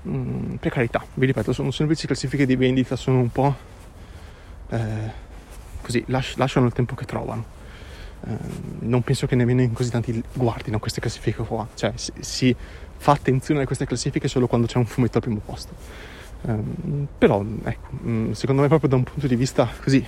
Mm, 0.07 0.55
per 0.55 0.71
carità, 0.71 1.03
vi 1.15 1.25
ripeto, 1.25 1.51
sono 1.51 1.71
semplici 1.71 2.05
classifiche 2.07 2.45
di 2.45 2.55
vendita, 2.55 2.95
sono 2.95 3.19
un 3.19 3.29
po' 3.29 3.55
eh, 4.69 5.11
così, 5.81 6.03
lasci, 6.07 6.35
lasciano 6.37 6.65
il 6.65 6.73
tempo 6.73 6.95
che 6.95 7.05
trovano. 7.05 7.55
Eh, 8.25 8.37
non 8.79 9.01
penso 9.03 9.27
che 9.27 9.35
nemmeno 9.35 9.61
in 9.61 9.73
così 9.73 9.89
tanti 9.89 10.23
guardino 10.33 10.79
queste 10.79 11.01
classifiche 11.01 11.43
qua, 11.43 11.67
cioè 11.75 11.91
si, 11.95 12.11
si 12.19 12.55
fa 12.97 13.11
attenzione 13.11 13.61
a 13.61 13.65
queste 13.65 13.85
classifiche 13.85 14.27
solo 14.27 14.47
quando 14.47 14.65
c'è 14.65 14.77
un 14.77 14.85
fumetto 14.85 15.17
al 15.17 15.23
primo 15.23 15.41
posto. 15.43 15.73
Um, 16.41 17.07
però 17.17 17.43
ecco, 17.63 17.89
mm, 18.03 18.31
secondo 18.31 18.61
me 18.61 18.67
proprio 18.67 18.89
da 18.89 18.95
un 18.95 19.03
punto 19.03 19.27
di 19.27 19.35
vista 19.35 19.67
così 19.83 20.05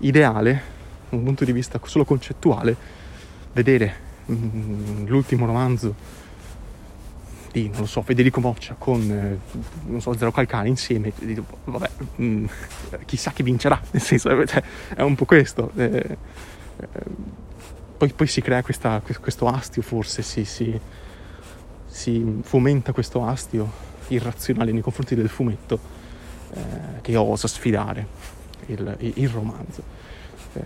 ideale 0.00 0.76
un 1.10 1.24
punto 1.24 1.44
di 1.44 1.52
vista 1.52 1.80
solo 1.84 2.04
concettuale, 2.04 2.76
vedere 3.52 3.94
mm, 4.30 5.06
l'ultimo 5.06 5.46
romanzo 5.46 5.94
di, 7.52 7.68
non 7.68 7.80
lo 7.80 7.86
so, 7.86 8.02
Federico 8.02 8.40
Moccia 8.40 8.74
con, 8.78 9.00
eh, 9.10 9.56
non 9.86 10.00
so, 10.00 10.16
Zero 10.16 10.30
Calcare 10.30 10.68
insieme, 10.68 11.12
dico, 11.18 11.44
vabbè, 11.64 11.90
mm, 12.20 12.44
chissà 13.04 13.30
chi 13.30 13.42
vincerà, 13.42 13.80
nel 13.90 14.02
senso, 14.02 14.46
cioè, 14.46 14.62
è 14.94 15.02
un 15.02 15.14
po' 15.14 15.24
questo. 15.24 15.70
Eh, 15.76 16.16
eh, 16.80 16.88
poi, 17.96 18.12
poi, 18.12 18.26
si 18.26 18.40
crea 18.40 18.62
questa, 18.62 19.02
questo 19.20 19.48
astio, 19.48 19.82
forse 19.82 20.22
si, 20.22 20.44
si, 20.44 20.78
si, 21.86 22.40
fomenta 22.42 22.92
questo 22.92 23.24
astio 23.24 23.86
irrazionale 24.08 24.72
nei 24.72 24.82
confronti 24.82 25.14
del 25.14 25.28
fumetto 25.28 25.78
eh, 26.52 27.00
che 27.00 27.16
osa 27.16 27.48
sfidare 27.48 28.06
il, 28.66 28.96
il 29.14 29.28
romanzo. 29.28 29.82
Eh, 30.52 30.62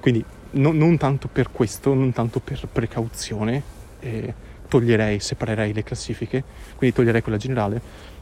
quindi 0.00 0.24
no, 0.52 0.72
non 0.72 0.96
tanto 0.96 1.28
per 1.28 1.50
questo, 1.52 1.94
non 1.94 2.12
tanto 2.12 2.40
per 2.40 2.66
precauzione, 2.70 3.62
eh, 4.00 4.34
toglierei, 4.72 5.20
separerei 5.20 5.74
le 5.74 5.82
classifiche, 5.82 6.42
quindi 6.76 6.96
toglierei 6.96 7.20
quella 7.20 7.36
generale, 7.36 7.78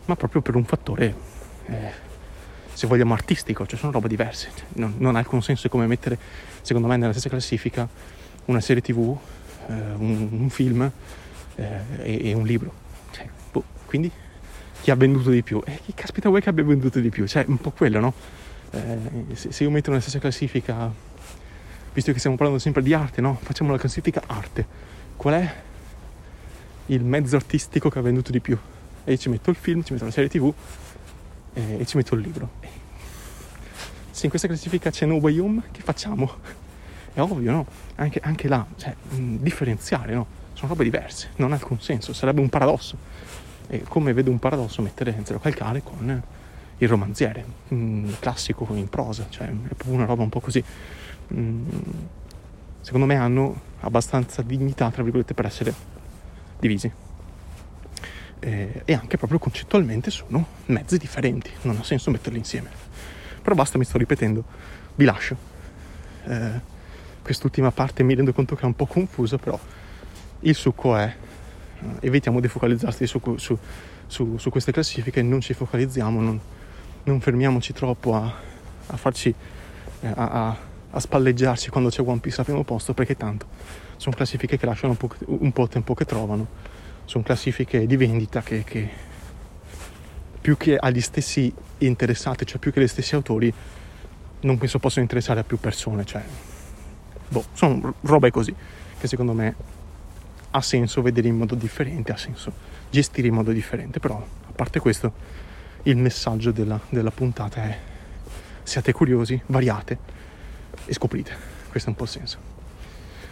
ma 0.06 0.16
proprio 0.16 0.42
per 0.42 0.56
un 0.56 0.64
fattore, 0.64 1.14
eh, 1.66 1.92
se 2.72 2.88
vogliamo, 2.88 3.14
artistico, 3.14 3.64
cioè 3.68 3.78
sono 3.78 3.92
robe 3.92 4.08
diverse. 4.08 4.50
Non, 4.72 4.94
non, 4.98 5.14
ha 5.14 5.20
alcun 5.20 5.42
senso 5.44 5.68
come 5.68 5.86
mettere, 5.86 6.18
secondo 6.62 6.88
me, 6.88 6.96
nella 6.96 7.12
stessa 7.12 7.28
classifica 7.28 7.88
una 8.46 8.60
serie 8.60 8.82
tv 8.82 9.16
eh, 9.68 9.72
un, 9.96 10.28
un, 10.32 10.50
film 10.50 10.90
eh, 11.54 11.80
e, 11.98 12.30
e, 12.30 12.32
un 12.32 12.44
libro. 12.44 12.72
Cioè, 13.12 13.28
boh, 13.52 13.62
quindi 13.86 14.10
chi 14.80 14.90
ha 14.90 14.96
venduto 14.96 15.30
di 15.30 15.44
più? 15.44 15.62
Eh, 15.64 15.78
chi 15.84 15.94
caspita 15.94 16.30
vuoi 16.30 16.40
che 16.40 16.48
abbia 16.48 16.64
venduto 16.64 16.98
di 16.98 17.10
più? 17.10 17.28
Cioè, 17.28 17.44
un 17.46 17.58
po' 17.58 17.70
quello, 17.70 18.00
no? 18.00 18.12
Eh, 18.72 19.36
se, 19.36 19.52
se, 19.52 19.62
io 19.62 19.70
metto 19.70 19.90
nella 19.90 20.02
stessa 20.02 20.18
classifica, 20.18 20.92
visto 21.92 22.10
che 22.10 22.18
stiamo 22.18 22.34
parlando 22.34 22.60
sempre 22.60 22.82
di 22.82 22.92
arte, 22.92 23.20
no? 23.20 23.38
Facciamo 23.40 23.70
la 23.70 23.78
classifica 23.78 24.20
arte. 24.26 24.88
Qual 25.14 25.34
è 25.34 25.68
il 26.90 27.05
mezzo 27.05 27.37
artistico 27.37 27.88
che 27.88 27.98
ha 27.98 28.03
venduto 28.03 28.33
di 28.33 28.40
più? 28.40 28.59
E 29.05 29.12
io 29.12 29.18
ci 29.18 29.29
metto 29.29 29.50
il 29.50 29.57
film, 29.57 29.83
ci 29.83 29.92
metto 29.92 30.05
la 30.05 30.11
serie 30.11 30.29
tv 30.29 30.53
e, 31.53 31.85
ci 31.87 31.96
metto 31.96 32.14
il 32.14 32.20
libro. 32.20 32.50
Se 34.11 34.24
in 34.24 34.31
questa 34.31 34.48
classifica 34.48 34.90
c'è 34.90 35.07
No 35.07 35.14
Way 35.16 35.38
Home, 35.38 35.62
che 35.70 35.81
facciamo? 35.83 36.31
È 37.12 37.20
ovvio, 37.20 37.50
no? 37.50 37.66
Anche, 37.96 38.20
anche 38.22 38.48
là, 38.48 38.66
cioè, 38.76 38.94
differenziare, 39.09 40.14
no? 40.14 40.26
Sono 40.53 40.68
robe 40.68 40.85
diverse, 40.85 41.31
non 41.37 41.53
ha 41.53 41.55
alcun 41.55 41.81
senso, 41.81 42.12
sarebbe 42.12 42.40
un 42.40 42.48
paradosso. 42.48 42.96
E 43.68 43.83
come 43.83 44.12
vedo 44.12 44.31
un 44.31 44.38
paradosso 44.38 44.83
mettere 44.83 45.16
Zero 45.22 45.38
Calcare 45.38 45.83
con 45.83 46.22
il 46.79 46.88
romanziere, 46.88 47.44
mh, 47.68 48.14
classico 48.18 48.66
in 48.74 48.88
prosa, 48.88 49.26
cioè 49.29 49.46
è 49.46 49.74
proprio 49.74 49.92
una 49.92 50.07
roba 50.07 50.22
un 50.22 50.29
po' 50.29 50.40
così. 50.40 50.62
Mh, 51.29 51.62
secondo 52.81 53.07
me 53.07 53.14
hanno 53.14 53.61
abbastanza 53.81 54.42
dignità, 54.42 54.90
tra 54.90 55.03
virgolette, 55.03 55.35
per 55.35 55.46
essere 55.46 55.72
divisi. 56.61 56.90
E, 58.42 58.83
e 58.85 58.92
anche 58.94 59.16
proprio 59.16 59.38
concettualmente 59.38 60.11
sono 60.11 60.46
mezzi 60.66 60.96
differenti, 60.96 61.51
non 61.62 61.77
ha 61.79 61.83
senso 61.83 62.11
metterli 62.11 62.38
insieme. 62.38 62.70
Però 63.42 63.55
basta, 63.55 63.79
mi 63.79 63.85
sto 63.85 63.99
ripetendo, 63.99 64.44
vi 64.94 65.05
lascio. 65.05 65.37
Eh, 66.25 66.61
quest'ultima 67.23 67.70
parte 67.70 68.03
mi 68.03 68.14
rendo 68.14 68.33
conto 68.33 68.55
che 68.55 68.62
è 68.62 68.66
un 68.66 68.75
po' 68.75 68.87
confusa, 68.87 69.38
però 69.38 69.59
il 70.40 70.55
succo 70.55 70.96
è 70.96 71.05
eh, 71.81 72.07
evitiamo 72.07 72.40
di 72.40 72.49
focalizzarsi 72.49 73.07
su, 73.07 73.20
su, 73.37 73.59
su, 74.07 74.37
su, 74.37 74.51
queste 74.51 74.73
classifiche, 74.73 75.23
non 75.23 75.40
ci 75.40 75.55
focalizziamo, 75.55 76.20
non, 76.20 76.40
non 77.05 77.20
fermiamoci 77.20 77.73
troppo 77.73 78.14
a, 78.14 78.33
a 78.87 78.96
farci 78.96 79.35
eh, 80.01 80.07
a, 80.07 80.49
a, 80.49 80.57
a, 80.90 81.00
spalleggiarci 81.00 81.70
quando 81.70 81.90
c'è 81.90 82.03
One 82.03 82.18
Piece 82.18 82.40
al 82.40 82.46
primo 82.46 82.64
posto, 82.64 82.94
perché 82.94 83.16
tanto 83.16 83.46
sono 83.96 84.14
classifiche 84.14 84.57
che 84.57 84.66
lasciano 84.66 84.96
un 84.98 85.09
po', 85.09 85.14
un 85.26 85.53
po 85.53 85.68
tempo 85.68 85.94
che 85.94 86.05
trovano, 86.05 86.46
sono 87.05 87.24
classifiche 87.24 87.87
di 87.87 87.96
vendita 87.96 88.42
che, 88.42 88.64
che 88.64 88.88
più 90.40 90.57
che 90.57 90.76
agli 90.76 91.00
stessi 91.00 91.53
interessati, 91.79 92.46
cioè 92.46 92.59
più 92.59 92.72
che 92.72 92.81
agli 92.81 92.88
stessi 92.88 93.14
autori, 93.14 93.53
non 94.40 94.59
penso 94.59 94.79
possano 94.79 95.03
interessare 95.03 95.40
a 95.40 95.44
più 95.44 95.59
persone, 95.59 96.05
cioè 96.05 96.22
boh, 97.29 97.44
sono 97.53 97.94
robe 98.03 98.31
così 98.31 98.55
che 98.98 99.07
secondo 99.07 99.33
me 99.33 99.55
ha 100.53 100.62
senso 100.62 101.03
vedere 101.03 101.29
in 101.29 101.37
modo 101.37 101.55
differente, 101.55 102.12
ha 102.12 102.16
senso 102.16 102.53
gestire 102.90 103.29
in 103.29 103.35
modo 103.35 103.53
differente, 103.53 104.00
però 104.00 104.16
a 104.16 104.53
parte 104.53 104.81
questo 104.81 105.12
il 105.85 105.96
messaggio 105.96 106.50
della, 106.50 106.79
della 106.88 107.11
puntata 107.11 107.62
è 107.62 107.79
siate 108.62 108.92
curiosi, 108.92 109.40
variate 109.46 109.98
e 110.90 110.94
scoprite, 110.94 111.37
questo 111.68 111.88
è 111.88 111.92
un 111.92 111.96
po' 111.96 112.03
il 112.03 112.09
senso. 112.09 112.38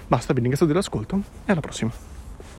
Basta, 0.07 0.33
vi 0.33 0.39
ringrazio 0.39 0.65
dell'ascolto 0.65 1.21
e 1.45 1.51
alla 1.51 1.61
prossima. 1.61 2.08